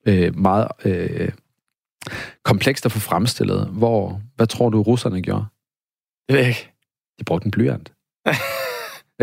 [0.07, 1.29] Øh, meget øh,
[2.43, 3.67] komplekst at få fremstillet.
[3.67, 5.45] Hvor, hvad tror du, russerne gjorde?
[6.29, 6.69] Det ved ikke.
[7.19, 7.91] De brugte en blyant.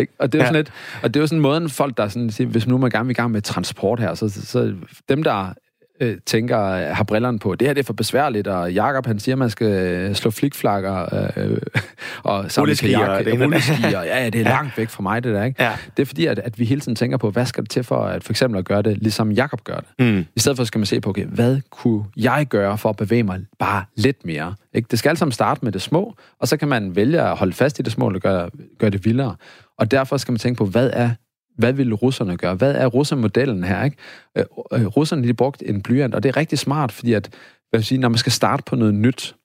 [0.01, 0.13] Ikke?
[0.19, 0.49] Og det er jo ja.
[0.49, 0.73] sådan lidt,
[1.03, 3.11] og det er jo sådan måden folk, der sådan, siger, hvis nu man gerne vil
[3.11, 4.75] i gang med transport her, så, så
[5.09, 5.53] dem, der
[6.01, 6.59] øh, tænker,
[6.95, 9.67] har brillerne på, det her det er for besværligt, og Jakob han siger, man skal
[9.67, 11.59] øh, slå flikflakker øh,
[12.23, 15.63] og samle kajak, rulleskier, ja, ja, det er langt væk fra mig, det der, ikke?
[15.63, 15.73] Ja.
[15.97, 18.05] Det er fordi, at, at vi hele tiden tænker på, hvad skal det til for
[18.05, 19.89] at for eksempel at gøre det, ligesom Jakob gør det.
[19.99, 20.27] Mm.
[20.37, 23.23] I stedet for skal man se på, okay, hvad kunne jeg gøre for at bevæge
[23.23, 24.55] mig bare lidt mere?
[24.75, 24.89] Ikke?
[24.91, 27.53] Det skal alt sammen starte med det små, og så kan man vælge at holde
[27.53, 29.37] fast i det små, eller gøre, gøre det vildere.
[29.79, 31.11] Og derfor skal man tænke på, hvad er
[31.57, 32.55] hvad ville russerne gøre?
[32.55, 33.85] Hvad er russermodellen her?
[33.85, 33.97] Ikke?
[34.39, 37.29] Øh, øh, russerne de brugte en blyant, og det er rigtig smart, fordi at,
[37.71, 39.37] hvad vil sige, når man skal starte på noget nyt,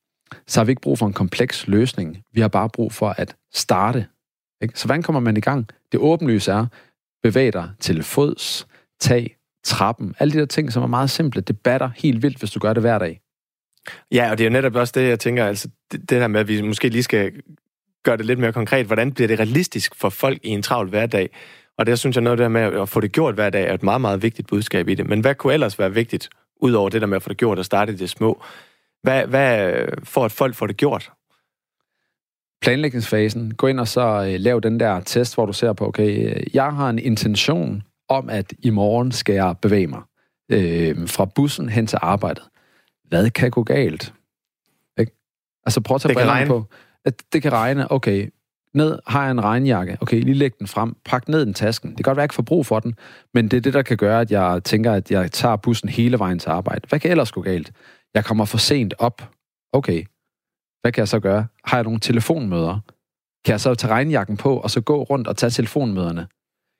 [0.47, 2.23] så har vi ikke brug for en kompleks løsning.
[2.33, 4.05] Vi har bare brug for at starte.
[4.61, 4.79] Ikke?
[4.79, 5.69] Så hvordan kommer man i gang?
[5.91, 6.65] Det åbenlyse er,
[7.23, 8.67] bevæg dig til fods,
[8.99, 11.41] tag trappen, alle de der ting, som er meget simple.
[11.41, 13.21] Det batter helt vildt, hvis du gør det hver dag.
[14.11, 16.39] Ja, og det er jo netop også det, jeg tænker, altså det, det der med,
[16.39, 17.31] at vi måske lige skal
[18.03, 18.85] gøre det lidt mere konkret.
[18.85, 21.29] Hvordan bliver det realistisk for folk i en travl hverdag?
[21.77, 23.83] Og det synes jeg noget der med at få det gjort hver dag er et
[23.83, 25.07] meget, meget vigtigt budskab i det.
[25.07, 26.29] Men hvad kunne ellers være vigtigt,
[26.61, 28.43] udover det der med at få det gjort og starte i det små?
[29.03, 31.11] Hvad, hvad for at folk får det gjort?
[32.61, 33.53] Planlægningsfasen.
[33.53, 36.73] Gå ind og så øh, lav den der test, hvor du ser på, okay, jeg
[36.73, 40.01] har en intention om, at i morgen skal jeg bevæge mig
[40.51, 42.43] øh, fra bussen hen til arbejdet.
[43.03, 44.13] Hvad kan gå galt?
[44.99, 45.11] Ikke?
[45.65, 46.65] Altså prøv at tage på
[47.05, 48.29] at det kan regne, okay,
[48.75, 51.89] ned har jeg en regnjakke, okay, lige læg den frem, pak ned den tasken.
[51.89, 52.95] Det kan godt være, at jeg ikke får brug for den,
[53.33, 56.19] men det er det, der kan gøre, at jeg tænker, at jeg tager bussen hele
[56.19, 56.81] vejen til arbejde.
[56.89, 57.71] Hvad kan ellers gå galt?
[58.13, 59.29] Jeg kommer for sent op.
[59.73, 60.03] Okay,
[60.81, 61.47] hvad kan jeg så gøre?
[61.65, 62.79] Har jeg nogle telefonmøder?
[63.45, 66.27] Kan jeg så tage regnjakken på, og så gå rundt og tage telefonmøderne?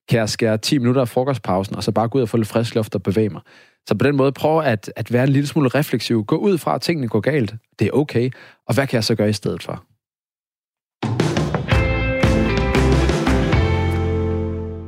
[0.10, 2.50] Kan jeg skære 10 minutter af frokostpausen, og så bare gå ud og få lidt
[2.50, 3.42] frisk luft og bevæge mig?
[3.88, 6.26] Så på den måde prøve at, at være en lille smule refleksiv.
[6.26, 7.56] Gå ud fra, at tingene går galt.
[7.80, 8.30] Det er okay.
[8.68, 9.84] Og hvad kan jeg så gøre i stedet for?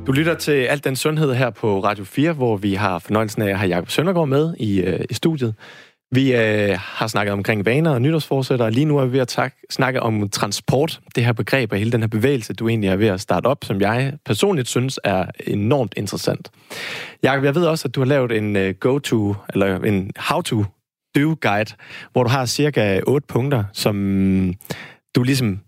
[0.08, 3.48] Du lytter til Alt den Sundhed her på Radio 4, hvor vi har fornøjelsen af
[3.48, 5.54] at have Jacob Søndergaard med i, øh, i studiet.
[6.10, 9.28] Vi øh, har snakket omkring vaner og nytårsforsætter, og lige nu er vi ved at
[9.28, 12.96] tak, snakke om transport, det her begreb og hele den her bevægelse, du egentlig er
[12.96, 16.50] ved at starte op, som jeg personligt synes er enormt interessant.
[17.22, 21.74] Jakob, jeg ved også, at du har lavet en øh, go-to, eller en how-to-do-guide,
[22.12, 23.94] hvor du har cirka otte punkter, som
[25.14, 25.60] du ligesom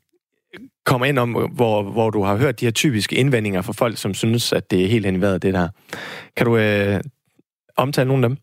[0.87, 4.14] kommer ind om, hvor, hvor du har hørt de her typiske indvendinger fra folk, som
[4.14, 5.68] synes, at det er helt hen i vejret, det der.
[6.37, 7.01] Kan du øh,
[7.76, 8.39] omtale nogle af dem?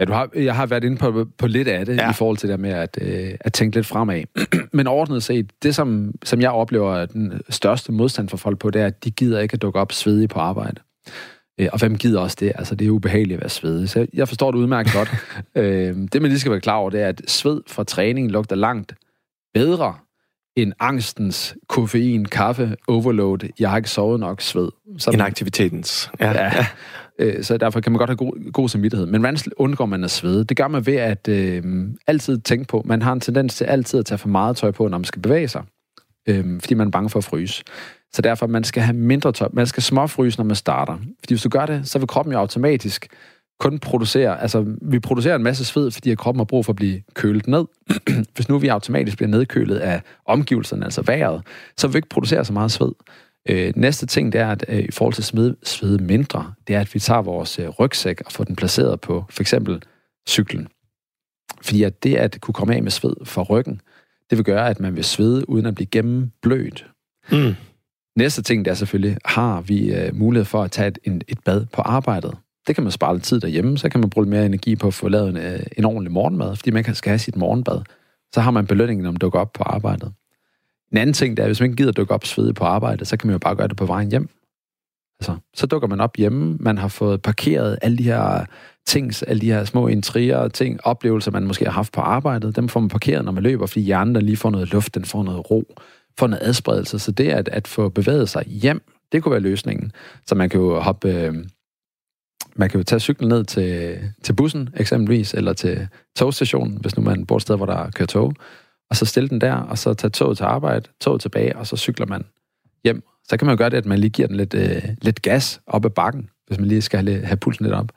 [0.00, 2.10] Ja, du har, jeg har været inde på, på lidt af det, ja.
[2.10, 4.22] i forhold til det med at, øh, at tænke lidt fremad.
[4.72, 8.70] Men overordnet set, det som, som jeg oplever er den største modstand for folk på,
[8.70, 10.80] det er, at de gider ikke at dukke op svedige på arbejde.
[11.60, 12.52] Øh, og hvem gider også det?
[12.54, 13.88] Altså, det er ubehageligt at være svedig.
[13.88, 15.10] Så jeg forstår det udmærket godt.
[15.64, 18.56] øh, det, man lige skal være klar over, det er, at sved fra træning lugter
[18.56, 18.94] langt
[19.54, 19.94] bedre
[20.56, 23.48] end angstens koffein, kaffe, overload.
[23.60, 24.68] Jeg har ikke sovet nok sved.
[24.98, 26.10] Som, aktivitetens.
[26.20, 26.30] Ja.
[26.30, 26.66] ja.
[27.18, 29.06] Øh, så derfor kan man godt have god, god samvittighed.
[29.06, 30.44] Men hvordan undgår man at svede?
[30.44, 31.62] Det gør man ved at øh,
[32.06, 34.88] altid tænke på, man har en tendens til altid at tage for meget tøj på,
[34.88, 35.62] når man skal bevæge sig.
[36.28, 37.64] Øh, fordi man er bange for at fryse.
[38.12, 39.48] Så derfor, man skal have mindre tøj.
[39.52, 40.98] Man skal småfryse, når man starter.
[41.20, 43.08] Fordi hvis du gør det, så vil kroppen jo automatisk
[43.62, 47.02] kun producere, altså vi producerer en masse sved, fordi kroppen har brug for at blive
[47.14, 47.64] kølet ned.
[48.34, 51.42] Hvis nu vi automatisk bliver nedkølet af omgivelserne, altså vejret,
[51.76, 52.92] så vil vi ikke producere så meget sved.
[53.48, 56.80] Øh, næste ting, det er, at øh, i forhold til sved, sved mindre, det er,
[56.80, 59.82] at vi tager vores øh, rygsæk og får den placeret på for eksempel
[60.28, 60.68] cyklen.
[61.62, 63.80] Fordi at det at kunne komme af med sved fra ryggen,
[64.30, 66.86] det vil gøre, at man vil svede uden at blive gennemblødt.
[67.32, 67.54] Mm.
[68.16, 71.38] Næste ting, det er selvfølgelig, har vi øh, mulighed for at tage et, en, et
[71.44, 72.34] bad på arbejdet?
[72.66, 74.94] Det kan man spare lidt tid derhjemme, så kan man bruge mere energi på at
[74.94, 77.80] få lavet en, øh, en ordentlig morgenmad, fordi man kan skal have sit morgenbad.
[78.34, 80.12] Så har man belønningen, om man dukker op på arbejdet.
[80.92, 83.16] En anden ting, det er, hvis man ikke gider dukke op svedig på arbejde, så
[83.16, 84.28] kan man jo bare gøre det på vejen hjem.
[85.20, 88.44] Altså, så dukker man op hjemme, man har fået parkeret alle de her
[88.86, 92.68] ting, alle de her små intriger, ting, oplevelser, man måske har haft på arbejdet, dem
[92.68, 95.22] får man parkeret, når man løber, fordi hjernen der lige får noget luft, den får
[95.22, 95.74] noget ro,
[96.18, 96.98] får noget adspredelse.
[96.98, 98.82] Så det at, at få bevæget sig hjem,
[99.12, 99.92] det kunne være løsningen.
[100.26, 101.34] Så man kan jo hoppe, øh,
[102.56, 107.02] man kan jo tage cyklen ned til, til bussen eksempelvis, eller til togstationen, hvis nu
[107.02, 108.34] man bor et sted, hvor der kører tog,
[108.90, 111.76] og så stille den der, og så tage toget til arbejde, toget tilbage, og så
[111.76, 112.24] cykler man
[112.84, 113.02] hjem.
[113.28, 115.60] Så kan man jo gøre det, at man lige giver den lidt, øh, lidt gas
[115.66, 117.92] op ad bakken, hvis man lige skal have, have pulsen lidt op.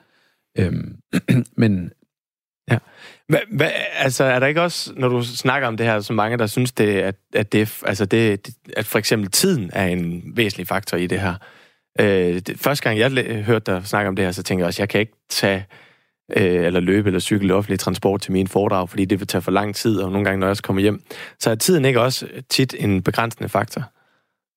[0.58, 0.98] Øhm,
[1.58, 1.92] men
[2.72, 2.78] Ja.
[3.28, 6.38] Hva, hva, altså, er der ikke også, når du snakker om det her, så mange,
[6.38, 10.68] der synes, det, at, at, det, altså det, at for eksempel tiden er en væsentlig
[10.68, 11.36] faktor i det her?
[12.00, 14.82] Øh, det, første gang, jeg hørte dig snakke om det her, så tænkte jeg også,
[14.82, 15.66] jeg kan ikke tage
[16.38, 19.52] øh, eller løbe eller cykle offentlig transport til min foredrag, fordi det vil tage for
[19.52, 21.02] lang tid, og nogle gange, når jeg også kommer hjem.
[21.40, 23.84] Så er tiden ikke også tit en begrænsende faktor?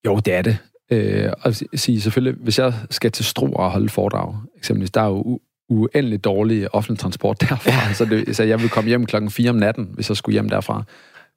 [0.07, 0.59] Jo, det er det.
[0.91, 5.07] Øh, og sige selvfølgelig, hvis jeg skal til Stro og holde foredrag, eksempelvis, der er
[5.09, 7.93] jo uendelig dårlig offentlig transport derfra, ja.
[7.93, 10.49] så, det, så jeg vil komme hjem klokken 4 om natten, hvis jeg skulle hjem
[10.49, 10.83] derfra.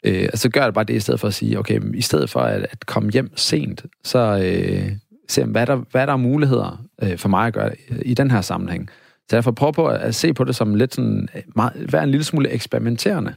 [0.05, 2.39] Øh, så gør jeg bare det i stedet for at sige, okay, i stedet for
[2.39, 4.91] at, at komme hjem sent, så øh,
[5.31, 7.71] se, hvad der, hvad der er muligheder øh, for mig at gøre
[8.05, 8.89] i den her sammenhæng.
[9.29, 12.11] Så jeg får prøve på at se på det som lidt sådan, meget, være en
[12.11, 13.33] lille smule eksperimenterende.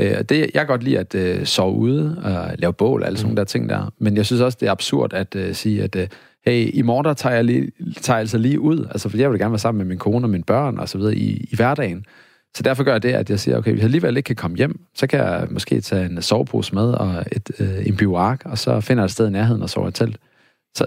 [0.00, 3.18] Øh, det, jeg kan godt lide at øh, sove ude og lave bål og alle
[3.18, 3.92] sådan nogle der ting der.
[3.98, 6.02] Men jeg synes også, det er absurd at uh, sige, at uh,
[6.46, 7.70] hey, i morgen der tager jeg, lige,
[8.00, 8.86] tager jeg altså lige ud.
[8.90, 10.98] Altså, for jeg vil gerne være sammen med min kone og mine børn og så
[10.98, 12.04] videre i, i hverdagen.
[12.56, 14.56] Så derfor gør jeg det, at jeg siger, okay, hvis jeg alligevel ikke kan komme
[14.56, 18.58] hjem, så kan jeg måske tage en sovepose med og et, øh, en bivark, og
[18.58, 20.16] så finder jeg et sted i nærheden og sover i telt.
[20.76, 20.86] Så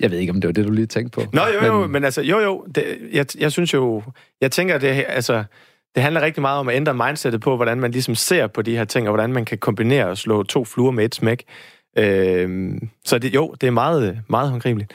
[0.00, 1.30] jeg ved ikke, om det var det, du lige tænkte på.
[1.32, 4.02] Nå, jo, jo, men, men altså, jo, jo, det, jeg, jeg synes jo,
[4.40, 5.44] jeg tænker, det, altså,
[5.94, 8.76] det handler rigtig meget om at ændre mindsetet på, hvordan man ligesom ser på de
[8.76, 11.44] her ting, og hvordan man kan kombinere og slå to fluer med et smæk.
[11.98, 12.72] Øh,
[13.04, 14.92] så det, jo, det er meget, meget håndgribeligt.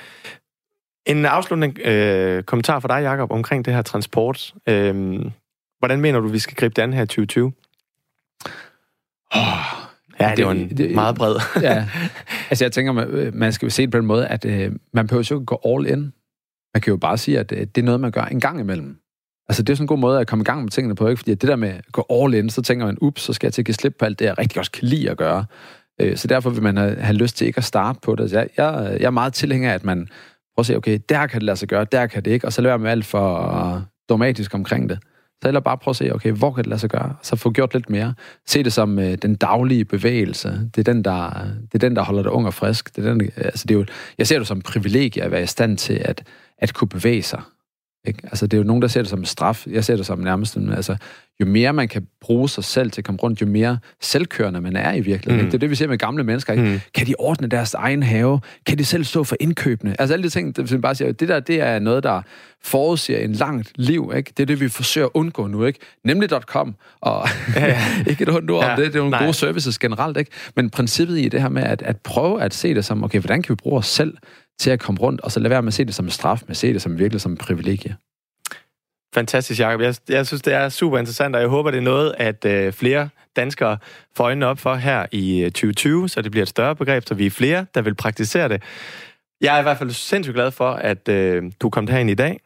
[1.06, 4.54] En afsluttende øh, kommentar fra dig, Jacob, omkring det her transport.
[4.70, 5.20] Øh,
[5.80, 7.54] hvordan mener du, vi skal gribe det an her i 2020?
[9.36, 9.87] Oh,
[10.20, 11.36] Ja, det, det var en det, meget bred.
[11.62, 11.86] ja.
[12.50, 15.08] Altså, jeg tænker, man, man skal jo se det på den måde, at øh, man
[15.08, 16.14] behøver jo ikke gå all in.
[16.74, 18.98] Man kan jo bare sige, at øh, det er noget, man gør en gang imellem.
[19.50, 21.20] Altså, det er sådan en god måde at komme i gang med tingene på, ikke?
[21.20, 23.54] Fordi det der med at gå all in, så tænker man, ups, så skal jeg
[23.54, 25.46] til at give slip på alt det, jeg rigtig også kan lide at gøre.
[26.02, 28.30] Øh, så derfor vil man have, have lyst til ikke at starte på det.
[28.30, 31.28] Så jeg, jeg, jeg er meget tilhænger af, at man prøver at se, okay, der
[31.28, 33.86] kan det lade sig gøre, der kan det ikke, og så lader med alt for
[34.10, 35.00] dogmatisk omkring det.
[35.42, 37.16] Så eller bare prøve at se, okay, hvor kan det lade sig gøre?
[37.22, 38.14] Så få gjort lidt mere.
[38.48, 40.70] Se det som øh, den daglige bevægelse.
[40.76, 41.30] Det er den, der,
[41.62, 42.96] det er den, der holder dig ung og frisk.
[42.96, 43.86] Det er den, øh, altså det er jo,
[44.18, 46.24] jeg ser det som privilegie at være i stand til at,
[46.58, 47.42] at kunne bevæge sig.
[48.08, 48.20] Ikke?
[48.24, 49.68] Altså, det er jo nogen, der ser det som en straf.
[49.68, 50.98] Jeg ser det som nærmest, altså,
[51.40, 54.76] jo mere man kan bruge sig selv til at komme rundt, jo mere selvkørende man
[54.76, 55.36] er i virkeligheden.
[55.36, 55.40] Mm.
[55.40, 55.52] Ikke?
[55.52, 56.54] Det er det, vi ser med gamle mennesker.
[56.54, 56.66] Ikke?
[56.66, 56.80] Mm.
[56.94, 58.40] Kan de ordne deres egen have?
[58.66, 60.02] Kan de selv stå for indkøbene?
[60.02, 62.22] Altså alle de ting, det, bare siger, det der, det er noget, der
[62.64, 64.12] forudsiger en langt liv.
[64.16, 64.34] Ikke?
[64.38, 65.66] Det er det, vi forsøger at undgå nu.
[65.66, 65.80] Ikke?
[66.04, 67.82] Nemlig.com, og ja, ja.
[68.10, 69.24] ikke et ondt ord ja, om det, det er nogle nej.
[69.24, 70.18] gode services generelt.
[70.18, 70.32] Ikke?
[70.56, 73.42] Men princippet i det her med at, at prøve at se det som, okay, hvordan
[73.42, 74.18] kan vi bruge os selv
[74.60, 76.42] til at komme rundt, og så lade være med at se det som en straf,
[76.48, 77.98] men se det som virkelig som en privilegie.
[79.14, 79.82] Fantastisk, Jacob.
[79.82, 82.74] Jeg, jeg synes, det er super interessant, og jeg håber, det er noget, at øh,
[82.74, 83.78] flere danskere
[84.18, 87.14] får øjnene op for her i øh, 2020, så det bliver et større begreb, så
[87.14, 88.64] vi er flere, der vil praktisere det.
[89.42, 92.40] Jeg er i hvert fald sindssygt glad for, at øh, du kom herind i dag,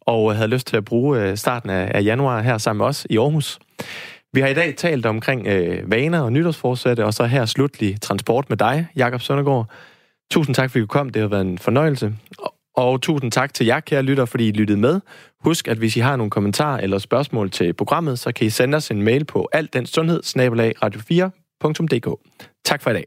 [0.00, 3.06] og havde lyst til at bruge øh, starten af, af januar her sammen med os
[3.10, 3.58] i Aarhus.
[4.32, 8.48] Vi har i dag talt omkring øh, vaner og nytårsforsætte, og så her slutlig transport
[8.48, 9.70] med dig, Jakob Søndergaard.
[10.30, 11.10] Tusind tak, fordi du kom.
[11.10, 12.14] Det har været en fornøjelse.
[12.76, 15.00] Og tusind tak til jer, kære lytter, fordi I lyttede med.
[15.44, 18.76] Husk, at hvis I har nogle kommentarer eller spørgsmål til programmet, så kan I sende
[18.76, 20.22] os en mail på altdensundhed
[20.84, 22.20] radio4.dk.
[22.64, 23.04] Tak for i dag.